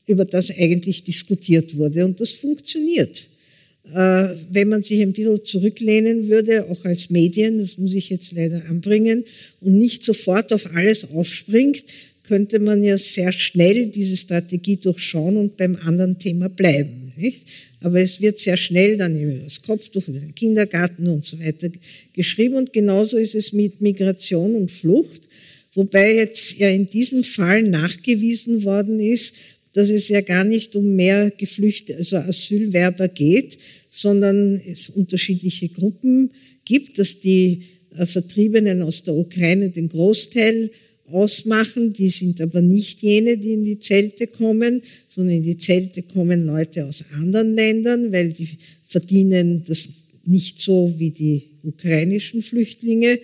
[0.07, 2.05] über das eigentlich diskutiert wurde.
[2.05, 3.27] Und das funktioniert.
[3.93, 8.31] Äh, wenn man sich ein bisschen zurücklehnen würde, auch als Medien, das muss ich jetzt
[8.33, 9.25] leider anbringen,
[9.59, 11.83] und nicht sofort auf alles aufspringt,
[12.23, 17.11] könnte man ja sehr schnell diese Strategie durchschauen und beim anderen Thema bleiben.
[17.17, 17.41] Nicht?
[17.83, 21.69] Aber es wird sehr schnell dann über das Kopftuch, über den Kindergarten und so weiter
[22.13, 22.55] geschrieben.
[22.55, 25.23] Und genauso ist es mit Migration und Flucht.
[25.73, 29.35] Wobei jetzt ja in diesem Fall nachgewiesen worden ist,
[29.73, 33.57] dass es ja gar nicht um mehr Geflüchtete, also Asylwerber geht,
[33.89, 36.31] sondern es unterschiedliche Gruppen
[36.63, 37.63] gibt, dass die
[37.97, 40.71] äh, Vertriebenen aus der Ukraine den Großteil
[41.13, 41.93] ausmachen.
[41.93, 46.45] Die sind aber nicht jene, die in die Zelte kommen, sondern in die Zelte kommen
[46.45, 48.49] Leute aus anderen Ländern, weil die
[48.85, 49.89] verdienen das
[50.25, 53.19] nicht so wie die ukrainischen Flüchtlinge,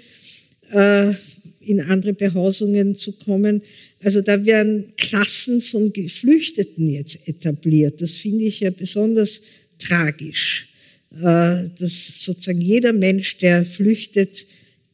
[0.71, 1.13] äh,
[1.61, 3.61] in andere Behausungen zu kommen.
[4.01, 8.01] Also da werden Klassen von Geflüchteten jetzt etabliert.
[8.01, 9.41] Das finde ich ja besonders
[9.77, 10.69] tragisch.
[11.11, 14.45] Äh, dass sozusagen jeder Mensch, der flüchtet,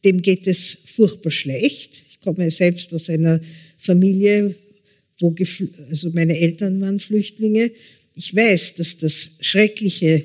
[0.04, 2.02] dem geht es furchtbar schlecht.
[2.26, 3.40] Komme selbst aus einer
[3.78, 4.52] Familie,
[5.20, 5.32] wo
[5.88, 7.70] also meine Eltern waren Flüchtlinge.
[8.16, 10.24] Ich weiß, dass das schreckliche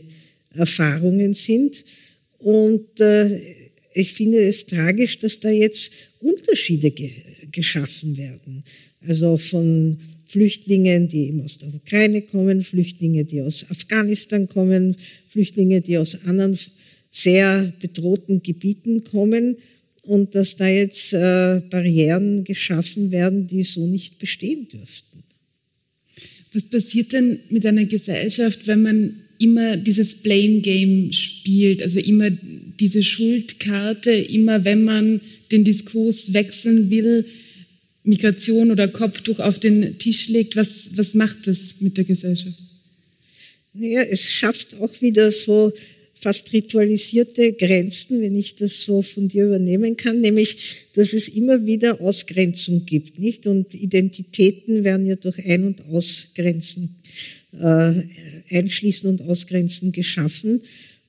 [0.55, 1.85] Erfahrungen sind
[2.39, 3.39] und äh,
[3.93, 7.11] ich finde es tragisch, dass da jetzt Unterschiede ge
[7.51, 8.63] geschaffen werden.
[9.05, 14.95] Also von Flüchtlingen, die eben aus der Ukraine kommen, Flüchtlinge, die aus Afghanistan kommen,
[15.27, 16.57] Flüchtlinge, die aus anderen
[17.11, 19.57] sehr bedrohten Gebieten kommen
[20.03, 25.23] und dass da jetzt äh, Barrieren geschaffen werden, die so nicht bestehen dürften.
[26.53, 32.29] Was passiert denn mit einer Gesellschaft, wenn man immer dieses Blame Game spielt, also immer
[32.29, 37.25] diese Schuldkarte, immer wenn man den Diskurs wechseln will,
[38.03, 42.57] Migration oder Kopftuch auf den Tisch legt, was, was macht das mit der Gesellschaft?
[43.73, 45.71] Naja, es schafft auch wieder so
[46.21, 50.55] fast ritualisierte Grenzen, wenn ich das so von dir übernehmen kann, nämlich,
[50.93, 53.47] dass es immer wieder Ausgrenzung gibt, nicht?
[53.47, 56.95] Und Identitäten werden ja durch Ein- und Ausgrenzen,
[57.59, 57.93] äh,
[58.51, 60.61] Einschließen und Ausgrenzen geschaffen.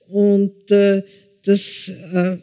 [0.08, 1.02] Und äh,
[1.44, 2.36] dass äh,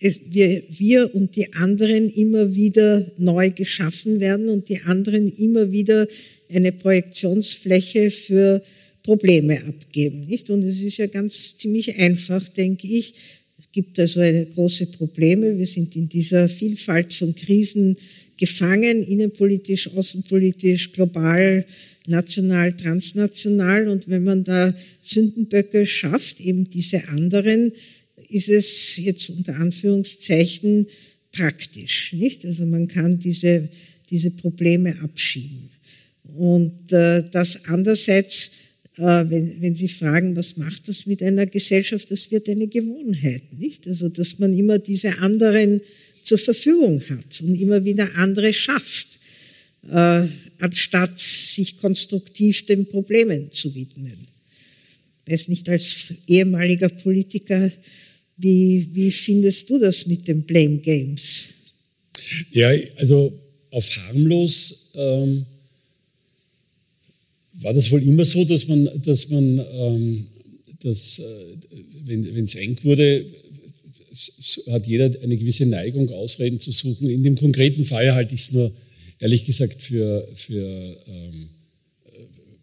[0.00, 6.06] wir, wir und die anderen immer wieder neu geschaffen werden und die anderen immer wieder
[6.52, 8.62] eine Projektionsfläche für
[9.02, 10.26] Probleme abgeben.
[10.26, 10.50] Nicht?
[10.50, 13.14] Und es ist ja ganz ziemlich einfach, denke ich.
[13.58, 15.56] Es gibt also eine große Probleme.
[15.58, 17.96] Wir sind in dieser Vielfalt von Krisen
[18.36, 21.64] gefangen, innenpolitisch, außenpolitisch, global,
[22.06, 23.88] national, transnational.
[23.88, 27.72] Und wenn man da Sündenböcke schafft, eben diese anderen,
[28.28, 30.86] ist es jetzt unter Anführungszeichen
[31.32, 32.44] praktisch, nicht?
[32.44, 33.68] Also man kann diese,
[34.08, 35.70] diese Probleme abschieben.
[36.36, 38.52] Und äh, das andererseits
[39.04, 43.86] wenn, wenn Sie fragen, was macht das mit einer Gesellschaft, das wird eine Gewohnheit, nicht?
[43.86, 45.80] Also, dass man immer diese anderen
[46.22, 49.06] zur Verfügung hat und immer wieder andere schafft,
[49.90, 50.26] äh,
[50.58, 54.18] anstatt sich konstruktiv den Problemen zu widmen.
[55.24, 57.70] Ich weiß nicht, als ehemaliger Politiker,
[58.36, 61.44] wie, wie findest du das mit den Blame Games?
[62.52, 63.32] Ja, also
[63.70, 65.46] auf harmlos ähm,
[67.62, 70.26] war das wohl immer so, dass man, dass man ähm,
[70.82, 71.24] dass, äh,
[72.04, 73.26] wenn es eng wurde,
[74.68, 77.08] hat jeder eine gewisse Neigung, Ausreden zu suchen.
[77.08, 78.72] In dem konkreten Fall halte ich es nur,
[79.18, 81.50] ehrlich gesagt, für, für ähm,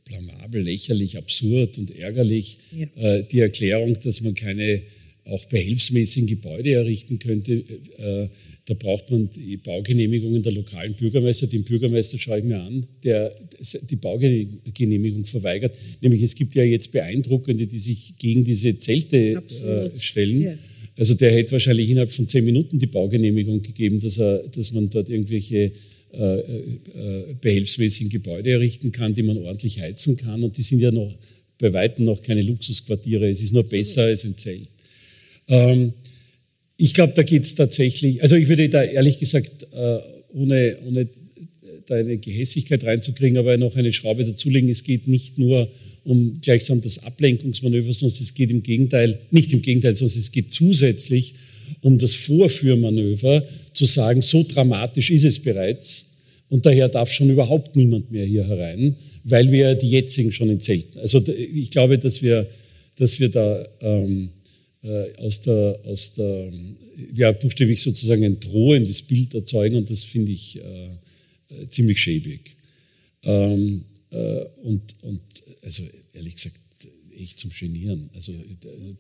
[0.06, 2.58] blamabel, lächerlich, absurd und ärgerlich.
[2.76, 3.18] Ja.
[3.18, 4.84] Äh, die Erklärung, dass man keine
[5.26, 7.64] auch behelfsmäßigen Gebäude errichten könnte,
[7.98, 8.30] äh,
[8.68, 11.48] da braucht man die Baugenehmigungen der lokalen Bürgermeister.
[11.48, 13.34] Den Bürgermeister schaue ich mir an, der
[13.90, 15.74] die Baugenehmigung verweigert.
[16.02, 20.42] Nämlich es gibt ja jetzt Beeindruckende, die sich gegen diese Zelte äh, stellen.
[20.42, 20.54] Ja.
[20.98, 24.90] Also der hätte wahrscheinlich innerhalb von zehn Minuten die Baugenehmigung gegeben, dass, er, dass man
[24.90, 25.72] dort irgendwelche
[26.12, 30.44] äh, äh, behelfsmäßigen Gebäude errichten kann, die man ordentlich heizen kann.
[30.44, 31.16] Und die sind ja noch
[31.58, 33.30] bei weitem noch keine Luxusquartiere.
[33.30, 34.68] Es ist nur besser als ein Zelt.
[35.48, 35.94] Ähm,
[36.78, 40.00] ich glaube, da geht es tatsächlich, also ich würde da ehrlich gesagt, äh,
[40.34, 41.08] ohne, ohne
[41.88, 45.70] da eine Gehässigkeit reinzukriegen, aber noch eine Schraube dazulegen, es geht nicht nur
[46.04, 50.54] um gleichsam das Ablenkungsmanöver, sondern es geht im Gegenteil, nicht im Gegenteil, sondern es geht
[50.54, 51.34] zusätzlich
[51.82, 56.18] um das Vorführmanöver, zu sagen, so dramatisch ist es bereits
[56.50, 60.60] und daher darf schon überhaupt niemand mehr hier herein, weil wir die jetzigen schon in
[60.60, 61.00] Zelten.
[61.00, 62.48] Also ich glaube, dass wir,
[62.98, 64.37] dass wir da ähm, äh,
[65.18, 66.52] aus der, aus der,
[67.16, 70.62] ja, buchstäblich sozusagen ein drohendes Bild erzeugen und das finde ich äh,
[71.50, 72.56] äh, ziemlich schäbig.
[73.24, 75.22] Ähm, äh, und, und
[75.62, 75.84] also
[76.14, 76.60] ehrlich gesagt,
[77.20, 78.10] echt zum Genieren.
[78.14, 78.34] Also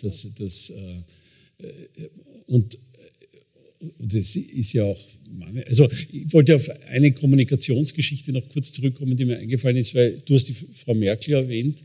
[0.02, 2.10] das, das äh, äh,
[2.48, 2.78] und
[4.00, 5.00] das ist ja auch,
[5.68, 10.34] also ich wollte auf eine Kommunikationsgeschichte noch kurz zurückkommen, die mir eingefallen ist, weil du
[10.34, 11.78] hast die Frau Merkel erwähnt.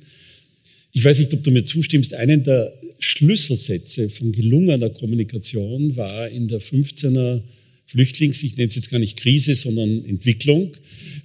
[0.92, 6.48] Ich weiß nicht, ob du mir zustimmst, einen der Schlüsselsätze von gelungener Kommunikation war in
[6.48, 7.40] der 15er
[7.86, 10.70] Flüchtlings, ich nenne es jetzt gar nicht Krise, sondern Entwicklung,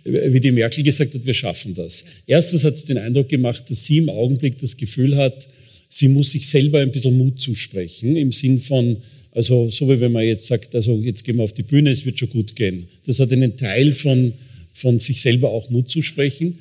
[0.03, 2.03] wie die Merkel gesagt hat, wir schaffen das.
[2.25, 5.47] Erstens hat es den Eindruck gemacht, dass sie im Augenblick das Gefühl hat,
[5.89, 8.97] sie muss sich selber ein bisschen Mut zusprechen, im Sinn von,
[9.31, 12.05] also so wie wenn man jetzt sagt, also jetzt gehen wir auf die Bühne, es
[12.05, 12.87] wird schon gut gehen.
[13.05, 14.33] Das hat einen Teil von,
[14.73, 16.57] von sich selber auch Mut zusprechen.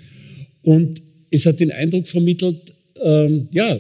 [0.63, 1.01] Und
[1.31, 3.79] es hat den Eindruck vermittelt, ähm, ja,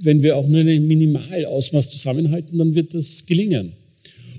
[0.00, 3.72] wenn wir auch nur ein Minimalausmaß zusammenhalten, dann wird das gelingen.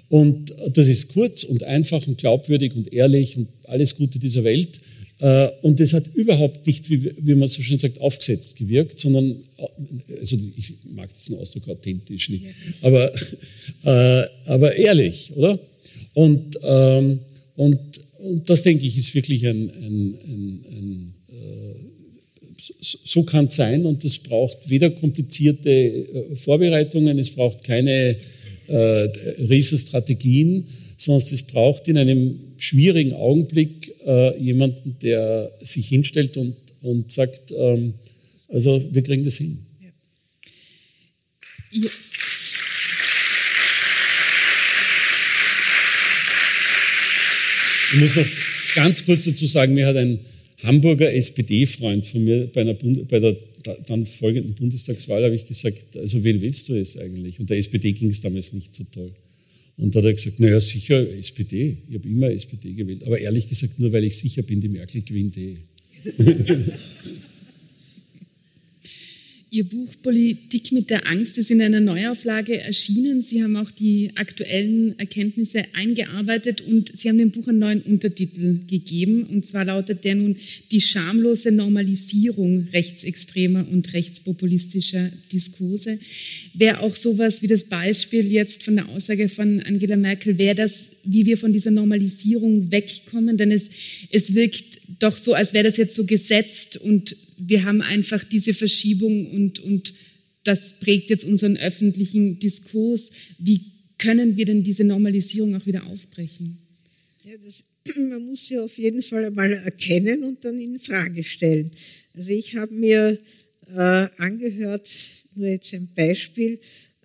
[0.09, 4.79] Und das ist kurz und einfach und glaubwürdig und ehrlich und alles Gute dieser Welt.
[5.19, 9.35] Äh, und das hat überhaupt nicht, wie, man so schön sagt, aufgesetzt gewirkt, sondern,
[10.19, 12.45] also ich mag diesen Ausdruck authentisch nicht,
[12.81, 13.11] aber,
[13.83, 15.59] äh, aber ehrlich, oder?
[16.13, 17.19] Und, ähm,
[17.57, 17.79] und,
[18.19, 21.88] und das, denke ich, ist wirklich ein, ein, ein, ein äh,
[22.79, 28.17] so kann es sein und es braucht weder komplizierte äh, Vorbereitungen, es braucht keine
[28.67, 30.67] äh, Riesenstrategien,
[30.97, 37.51] sondern es braucht in einem schwierigen Augenblick äh, jemanden, der sich hinstellt und, und sagt,
[37.57, 37.93] ähm,
[38.49, 39.57] also wir kriegen das hin.
[41.71, 41.89] Ja.
[47.91, 48.25] Ich muss noch
[48.75, 50.19] ganz kurz dazu sagen, mir hat ein
[50.63, 53.35] Hamburger SPD-Freund von mir bei, einer Bund bei der
[53.87, 57.39] dann folgenden Bundestagswahl habe ich gesagt, also wen willst du jetzt eigentlich?
[57.39, 59.11] Und der SPD ging es damals nicht so toll.
[59.77, 61.77] Und da hat er gesagt, naja, sicher SPD.
[61.89, 63.05] Ich habe immer SPD gewählt.
[63.05, 65.57] Aber ehrlich gesagt, nur weil ich sicher bin, die Merkel gewinnt eh.
[69.51, 73.19] Ihr Buch Politik mit der Angst ist in einer Neuauflage erschienen.
[73.21, 78.59] Sie haben auch die aktuellen Erkenntnisse eingearbeitet und Sie haben dem Buch einen neuen Untertitel
[78.67, 79.23] gegeben.
[79.23, 80.35] Und zwar lautet der nun
[80.69, 85.97] Die schamlose Normalisierung rechtsextremer und rechtspopulistischer Diskurse.
[86.53, 90.89] Wäre auch sowas wie das Beispiel jetzt von der Aussage von Angela Merkel, wäre das,
[91.03, 93.37] wie wir von dieser Normalisierung wegkommen?
[93.37, 93.71] Denn es,
[94.11, 98.53] es wirkt doch so, als wäre das jetzt so gesetzt und wir haben einfach diese
[98.53, 99.93] Verschiebung und, und
[100.43, 103.11] das prägt jetzt unseren öffentlichen Diskurs.
[103.37, 106.59] Wie können wir denn diese Normalisierung auch wieder aufbrechen?
[107.23, 107.63] Ja, das,
[107.97, 111.71] man muss sie auf jeden Fall einmal erkennen und dann in Frage stellen.
[112.13, 113.19] Also ich habe mir
[113.67, 114.89] äh, angehört,
[115.35, 116.59] nur jetzt ein Beispiel,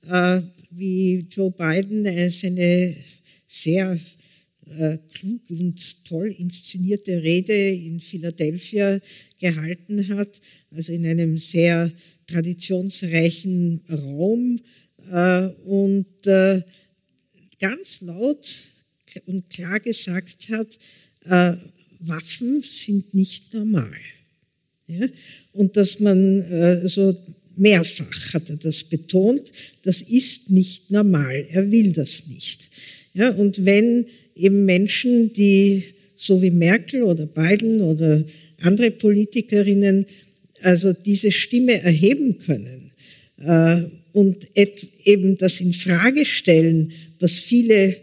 [0.08, 0.40] äh,
[0.70, 2.96] wie Joe Biden äh, seine
[3.46, 3.98] sehr
[4.78, 9.00] äh, klug und toll inszenierte Rede in Philadelphia
[9.38, 10.40] gehalten hat,
[10.70, 11.92] also in einem sehr
[12.26, 14.60] traditionsreichen Raum
[15.10, 16.62] äh, und äh,
[17.60, 18.68] ganz laut
[19.26, 20.78] und klar gesagt hat,
[21.24, 21.56] äh,
[22.00, 23.92] Waffen sind nicht normal.
[24.86, 25.06] Ja?
[25.52, 27.16] Und dass man äh, so
[27.56, 29.42] mehrfach hat er das betont,
[29.82, 32.68] das ist nicht normal, er will das nicht.
[33.14, 33.30] Ja?
[33.30, 35.84] Und wenn eben Menschen, die
[36.16, 38.24] so wie Merkel oder Biden oder
[38.62, 40.06] andere Politikerinnen
[40.62, 42.92] also diese Stimme erheben können
[43.38, 43.82] äh,
[44.12, 44.46] und
[45.04, 47.96] eben das in Frage stellen, was viele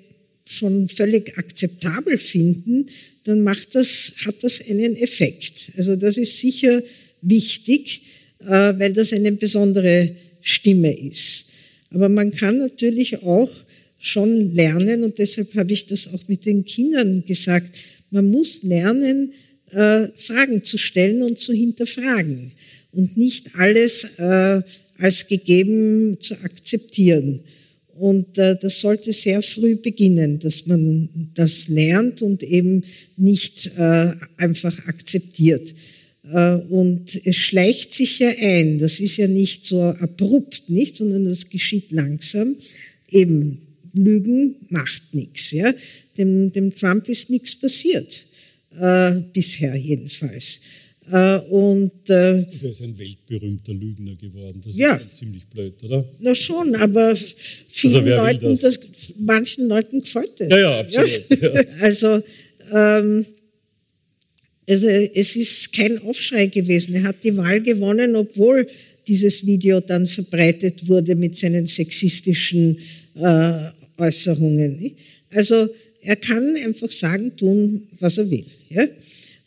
[0.45, 2.87] schon völlig akzeptabel finden,
[3.23, 5.71] dann macht das, hat das einen Effekt.
[5.77, 6.83] Also das ist sicher
[7.21, 8.01] wichtig,
[8.39, 11.45] äh, weil das eine besondere Stimme ist.
[11.91, 13.49] Aber man kann natürlich auch
[14.01, 17.83] schon lernen und deshalb habe ich das auch mit den Kindern gesagt.
[18.09, 19.31] Man muss lernen,
[19.69, 22.51] äh, Fragen zu stellen und zu hinterfragen
[22.91, 24.61] und nicht alles äh,
[24.97, 27.41] als gegeben zu akzeptieren.
[27.97, 32.81] Und äh, das sollte sehr früh beginnen, dass man das lernt und eben
[33.17, 33.71] nicht
[34.37, 35.73] einfach akzeptiert.
[36.69, 41.49] Und es schleicht sich ja ein, das ist ja nicht so abrupt, nicht, sondern das
[41.49, 42.55] geschieht langsam.
[43.09, 43.59] Eben,
[43.93, 45.51] Lügen macht nichts.
[45.51, 45.73] Ja?
[46.17, 48.25] Dem, dem Trump ist nichts passiert,
[48.79, 50.59] äh, bisher jedenfalls.
[51.11, 54.61] Äh, und, äh, Der ist ein weltberühmter Lügner geworden.
[54.63, 54.95] Das ja.
[54.95, 56.05] ist ziemlich blöd, oder?
[56.19, 58.61] Na schon, aber vielen Also Leuten, das?
[58.61, 58.79] das?
[59.17, 60.49] manchen Leuten gefällt das.
[60.49, 61.41] Ja, ja, absolut.
[61.41, 61.63] Ja.
[61.81, 62.23] Also,
[62.71, 63.25] ähm,
[64.69, 66.95] also es ist kein Aufschrei gewesen.
[66.95, 68.67] Er hat die Wahl gewonnen, obwohl
[69.07, 72.77] dieses Video dann verbreitet wurde mit seinen sexistischen
[73.15, 73.69] äh,
[74.01, 74.77] Äußerungen.
[74.77, 74.97] nicht?
[75.29, 75.69] Also
[76.01, 78.45] er kann einfach sagen, tun, was er will.
[78.69, 78.87] Ja?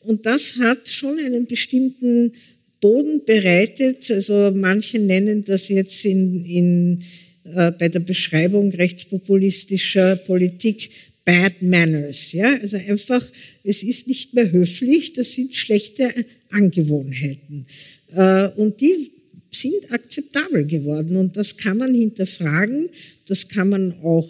[0.00, 2.32] Und das hat schon einen bestimmten
[2.80, 4.10] Boden bereitet.
[4.10, 7.02] Also manche nennen das jetzt in, in,
[7.44, 10.90] äh, bei der Beschreibung rechtspopulistischer Politik
[11.24, 12.32] Bad Manners.
[12.32, 12.58] Ja?
[12.60, 13.26] Also einfach,
[13.64, 16.12] es ist nicht mehr höflich, das sind schlechte
[16.50, 17.66] Angewohnheiten.
[18.14, 19.10] Äh, und die
[19.50, 22.88] sind akzeptabel geworden und das kann man hinterfragen,
[23.26, 24.28] das kann man auch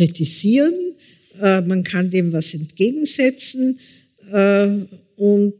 [0.00, 0.74] kritisieren,
[1.42, 3.78] äh, man kann dem was entgegensetzen
[4.32, 4.68] äh,
[5.16, 5.54] und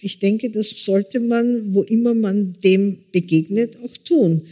[0.00, 4.42] ich denke, das sollte man, wo immer man dem begegnet, auch tun.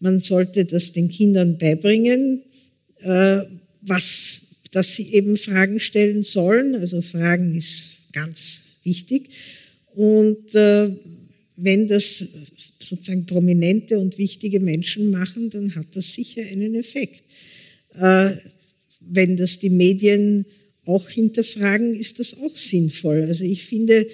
[0.00, 2.42] Man sollte das den Kindern beibringen,
[3.00, 3.42] äh,
[3.82, 4.40] was,
[4.72, 6.74] dass sie eben Fragen stellen sollen.
[6.74, 9.30] Also Fragen ist ganz wichtig.
[9.94, 10.90] Und äh,
[11.56, 12.24] wenn das
[12.82, 17.22] sozusagen prominente und wichtige Menschen machen, dann hat das sicher einen Effekt.
[19.00, 20.46] Wenn das die Medien
[20.84, 23.24] auch hinterfragen, ist das auch sinnvoll.
[23.24, 24.06] Also ich finde,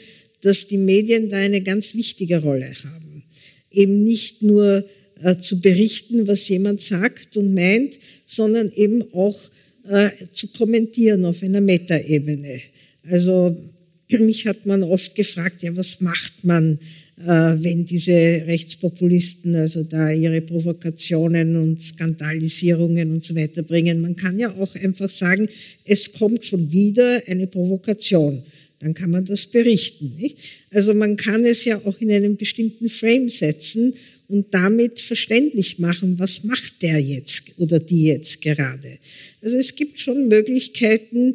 [0.42, 3.24] dass die Medien da eine ganz wichtige Rolle haben.
[3.70, 4.86] Eben nicht nur
[5.22, 9.38] äh, zu berichten, was jemand sagt und meint, sondern eben auch
[9.88, 12.60] äh, zu kommentieren auf einer Metaebene.
[13.02, 13.56] Also
[14.10, 16.78] mich hat man oft gefragt, ja, was macht man,
[17.18, 24.02] wenn diese Rechtspopulisten also da ihre Provokationen und Skandalisierungen und so weiter bringen.
[24.02, 25.48] Man kann ja auch einfach sagen,
[25.84, 28.42] es kommt schon wieder eine Provokation.
[28.80, 30.14] Dann kann man das berichten.
[30.18, 30.36] Nicht?
[30.70, 33.94] Also man kann es ja auch in einen bestimmten Frame setzen
[34.28, 38.98] und damit verständlich machen, was macht der jetzt oder die jetzt gerade.
[39.40, 41.34] Also es gibt schon Möglichkeiten,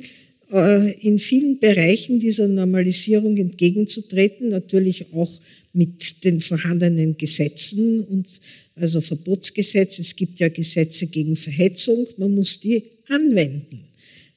[0.51, 5.31] äh, in vielen Bereichen dieser Normalisierung entgegenzutreten, natürlich auch
[5.73, 8.27] mit den vorhandenen Gesetzen und
[8.75, 9.99] also Verbotsgesetz.
[9.99, 13.85] Es gibt ja Gesetze gegen Verhetzung, man muss die anwenden.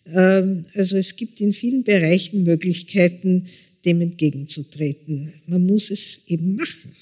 [0.06, 3.46] Ähm, Also es gibt in vielen Bereichen Möglichkeiten,
[3.84, 5.32] dem entgegenzutreten.
[5.46, 6.92] Man muss es eben machen.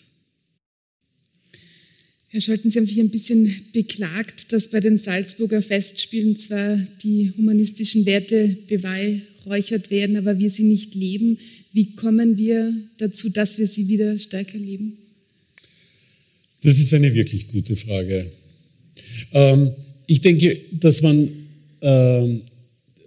[2.28, 7.30] Herr Scholten, Sie haben sich ein bisschen beklagt, dass bei den Salzburger Festspielen zwar die
[7.36, 11.36] humanistischen Werte beweihräuchert werden, aber wir sie nicht leben.
[11.72, 14.98] Wie kommen wir dazu, dass wir sie wieder stärker leben?
[16.62, 18.30] Das ist eine wirklich gute Frage.
[19.32, 19.72] Ähm,
[20.06, 21.28] ich denke, dass man
[21.80, 22.42] ähm,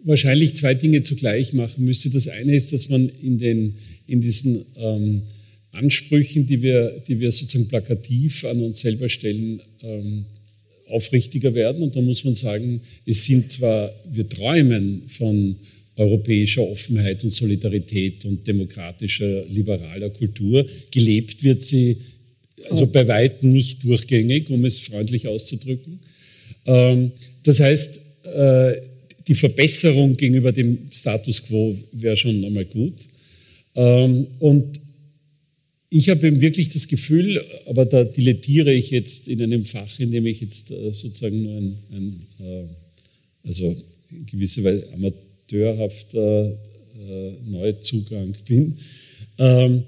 [0.04, 2.10] wahrscheinlich zwei Dinge zugleich machen müsste.
[2.10, 3.76] Das eine ist, dass man in, den,
[4.08, 5.22] in diesen ähm,
[5.72, 10.26] Ansprüchen, die wir, die wir sozusagen plakativ an uns selber stellen, ähm,
[10.88, 11.82] aufrichtiger werden.
[11.82, 15.56] Und da muss man sagen, es sind zwar, wir träumen von
[15.98, 20.66] europäischer Offenheit und Solidarität und demokratischer, liberaler Kultur.
[20.92, 21.98] Gelebt wird sie
[22.70, 26.00] also bei weitem nicht durchgängig, um es freundlich auszudrücken.
[26.66, 27.12] Ähm,
[27.44, 28.02] das heißt,
[28.34, 28.74] äh,
[29.28, 32.94] die Verbesserung gegenüber dem Status quo wäre schon einmal gut.
[33.76, 34.80] Ähm, und
[35.90, 40.12] ich habe eben wirklich das Gefühl, aber da dilettiere ich jetzt in einem Fach, in
[40.12, 43.76] dem ich jetzt äh, sozusagen nur ein, ein äh, also
[44.12, 44.88] in gewisser Weise
[45.46, 46.58] amateurhafter
[46.98, 48.78] äh, Neuzugang bin.
[49.38, 49.84] Ähm,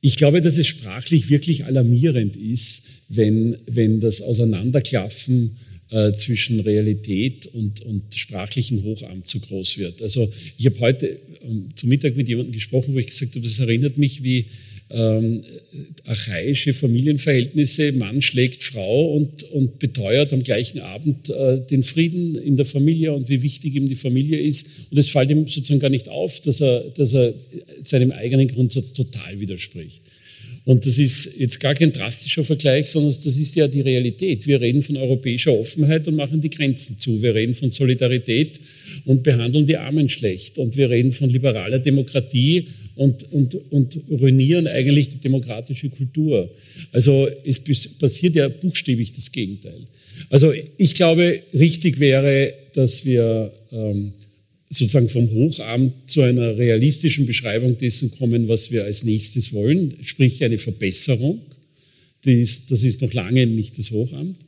[0.00, 5.56] ich glaube, dass es sprachlich wirklich alarmierend ist, wenn, wenn das Auseinanderklaffen
[5.90, 10.02] äh, zwischen Realität und, und sprachlichem Hochamt so groß wird.
[10.02, 13.58] Also ich habe heute ähm, zum Mittag mit jemandem gesprochen, wo ich gesagt habe, das
[13.58, 14.46] erinnert mich wie
[14.94, 15.42] ähm,
[16.04, 17.92] archaische Familienverhältnisse.
[17.92, 23.12] Mann schlägt Frau und, und beteuert am gleichen Abend äh, den Frieden in der Familie
[23.12, 24.66] und wie wichtig ihm die Familie ist.
[24.90, 27.34] Und es fällt ihm sozusagen gar nicht auf, dass er, dass er
[27.82, 30.02] seinem eigenen Grundsatz total widerspricht.
[30.66, 34.46] Und das ist jetzt gar kein drastischer Vergleich, sondern das ist ja die Realität.
[34.46, 37.20] Wir reden von europäischer Offenheit und machen die Grenzen zu.
[37.20, 38.60] Wir reden von Solidarität
[39.04, 40.56] und behandeln die Armen schlecht.
[40.56, 46.50] Und wir reden von liberaler Demokratie und, und, und ruinieren eigentlich die demokratische Kultur.
[46.92, 47.58] Also es
[47.98, 49.86] passiert ja buchstäblich das Gegenteil.
[50.30, 54.12] Also ich glaube, richtig wäre, dass wir ähm,
[54.70, 60.42] sozusagen vom Hochamt zu einer realistischen Beschreibung dessen kommen, was wir als nächstes wollen, sprich
[60.44, 61.40] eine Verbesserung.
[62.24, 64.38] Ist, das ist noch lange nicht das Hochamt.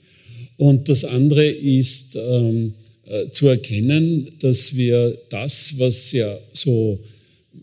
[0.57, 2.73] Und das andere ist ähm,
[3.05, 6.99] äh, zu erkennen, dass wir das, was ja so,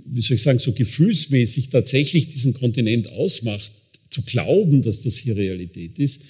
[0.06, 3.72] wie soll ich sagen, so gefühlsmäßig tatsächlich diesen Kontinent ausmacht,
[4.10, 6.22] zu glauben, dass das hier Realität ist,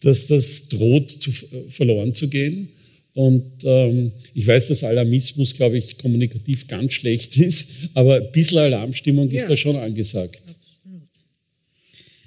[0.00, 2.68] dass das droht zu, äh, verloren zu gehen.
[3.14, 8.58] Und ähm, ich weiß, dass Alarmismus, glaube ich, kommunikativ ganz schlecht ist, aber ein bisschen
[8.58, 9.48] Alarmstimmung ist ja.
[9.48, 10.42] da schon angesagt.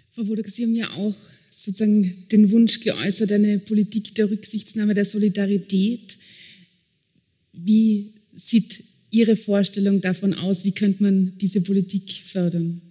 [0.09, 1.15] Frau Wodak, Sie haben ja auch
[1.51, 6.17] sozusagen den Wunsch geäußert, eine Politik der Rücksichtnahme, der Solidarität.
[7.53, 10.63] Wie sieht Ihre Vorstellung davon aus?
[10.63, 12.81] Wie könnte man diese Politik fördern?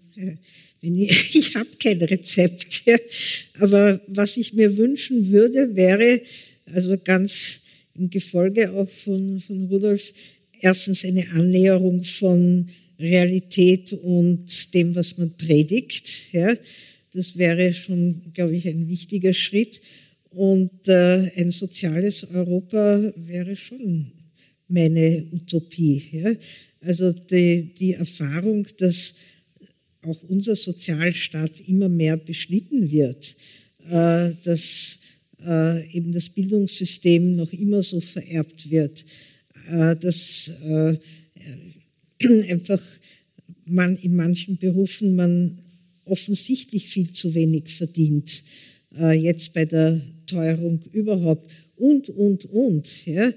[0.82, 2.82] Ich, ich habe kein Rezept,
[3.58, 6.20] aber was ich mir wünschen würde, wäre
[6.66, 7.62] also ganz
[7.96, 10.12] im Gefolge auch von, von Rudolf
[10.60, 12.68] erstens eine Annäherung von
[12.98, 16.10] Realität und dem, was man predigt.
[17.12, 19.80] Das wäre schon, glaube ich, ein wichtiger Schritt.
[20.30, 24.12] Und äh, ein soziales Europa wäre schon
[24.70, 26.02] meine Utopie.
[26.12, 26.32] Ja?
[26.80, 29.16] Also die, die Erfahrung, dass
[30.02, 33.34] auch unser Sozialstaat immer mehr beschnitten wird,
[33.88, 34.98] äh, dass
[35.46, 39.04] äh, eben das Bildungssystem noch immer so vererbt wird,
[39.68, 40.96] äh, dass äh,
[42.48, 42.80] einfach
[43.64, 45.58] man in manchen Berufen man
[46.04, 48.42] offensichtlich viel zu wenig verdient,
[48.96, 53.32] äh, jetzt bei der Teuerung überhaupt und, und, und, ja, äh,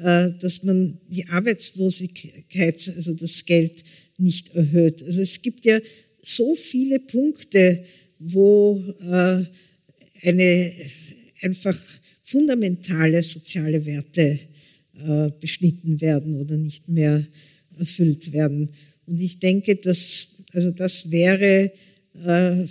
[0.00, 3.82] dass man die Arbeitslosigkeit, also das Geld
[4.16, 5.02] nicht erhöht.
[5.02, 5.80] Also es gibt ja
[6.22, 7.82] so viele Punkte,
[8.18, 9.42] wo äh,
[10.22, 10.72] eine
[11.42, 11.78] einfach
[12.22, 14.38] fundamentale soziale Werte
[15.40, 17.24] beschnitten werden oder nicht mehr
[17.78, 18.70] erfüllt werden.
[19.06, 21.72] Und ich denke, dass, also das wäre
[22.24, 22.66] äh,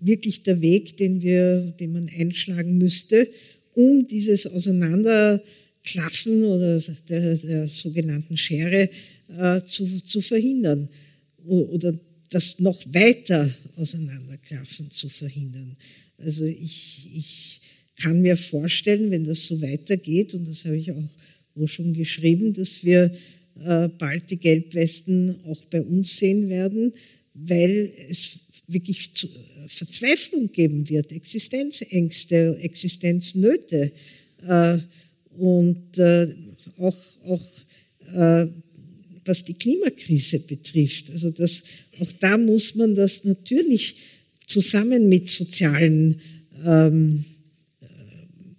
[0.00, 3.28] wirklich der Weg, den, wir, den man einschlagen müsste,
[3.74, 4.46] um dieses
[5.84, 8.90] Auseinanderklaffen oder der, der sogenannten Schere
[9.36, 10.88] äh, zu, zu verhindern
[11.44, 11.98] oder
[12.30, 15.76] das noch weiter Auseinanderklaffen zu verhindern.
[16.18, 17.60] Also ich, ich
[17.96, 21.16] kann mir vorstellen, wenn das so weitergeht, und das habe ich auch
[21.54, 23.10] wo schon geschrieben, dass wir
[23.64, 26.92] äh, bald die Gelbwesten auch bei uns sehen werden,
[27.34, 33.90] weil es wirklich äh, Verzweiflung geben wird, Existenzängste, Existenznöte
[34.46, 34.78] äh,
[35.38, 36.28] und äh,
[36.78, 37.42] auch, auch
[39.28, 41.10] was die Klimakrise betrifft.
[41.10, 41.62] Also das,
[42.00, 43.96] auch da muss man das natürlich
[44.46, 46.20] zusammen mit sozialen
[46.64, 47.24] ähm,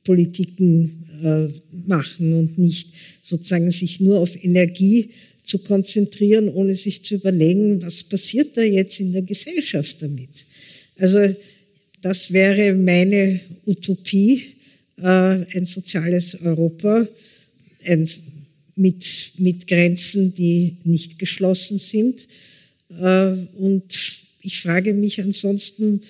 [0.03, 1.47] Politiken äh,
[1.87, 5.09] machen und nicht sozusagen sich nur auf Energie
[5.43, 10.29] zu konzentrieren, ohne sich zu überlegen, was passiert da jetzt in der Gesellschaft damit.
[10.97, 11.35] Also
[12.01, 14.58] das wäre meine Utopie, äh,
[15.01, 17.07] ein soziales Europa
[17.85, 18.09] ein,
[18.75, 19.05] mit,
[19.37, 22.27] mit Grenzen, die nicht geschlossen sind.
[22.89, 23.93] Äh, und
[24.41, 26.01] ich frage mich ansonsten,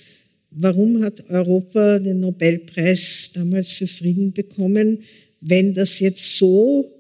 [0.52, 5.00] warum hat Europa den Nobelpreis damals für Frieden bekommen,
[5.42, 6.92] wenn das jetzt so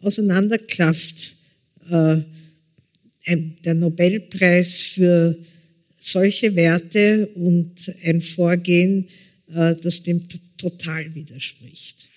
[0.00, 1.32] auseinanderklafft
[1.90, 2.18] äh,
[3.64, 5.36] der Nobelpreis für
[5.98, 9.08] solche Werte und ein Vorgehen,
[9.52, 10.22] äh, das dem
[10.56, 12.08] total widerspricht.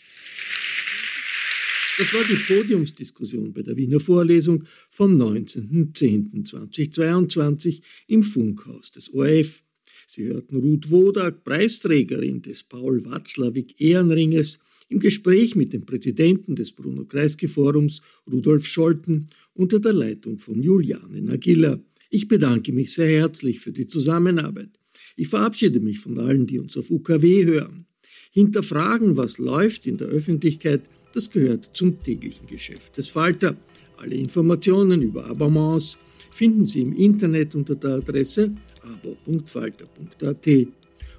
[1.99, 9.61] Das war die Podiumsdiskussion bei der Wiener Vorlesung vom 19.10.2022 im Funkhaus des ORF.
[10.07, 16.71] Sie hörten Ruth Wodak, Preisträgerin des Paul Watzlawick Ehrenringes, im Gespräch mit dem Präsidenten des
[16.71, 21.83] Bruno Kreisky Forums, Rudolf Scholten, unter der Leitung von Juliane Nagilla.
[22.09, 24.69] Ich bedanke mich sehr herzlich für die Zusammenarbeit.
[25.17, 27.88] Ich verabschiede mich von allen, die uns auf UKW hören.
[28.31, 30.81] Hinterfragen, was läuft in der Öffentlichkeit,
[31.13, 33.55] das gehört zum täglichen Geschäft des Falter.
[33.97, 35.97] Alle Informationen über Abonnements
[36.31, 38.51] finden Sie im Internet unter der Adresse
[38.83, 40.67] abo.falter.at.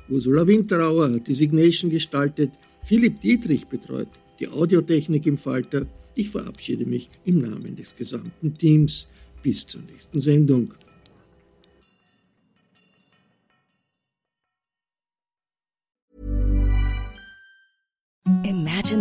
[0.08, 2.50] Ursula Winterauer hat die Signation gestaltet.
[2.84, 4.08] Philipp Dietrich betreut
[4.38, 5.86] die Audiotechnik im Falter.
[6.14, 9.06] Ich verabschiede mich im Namen des gesamten Teams.
[9.42, 10.74] Bis zur nächsten Sendung.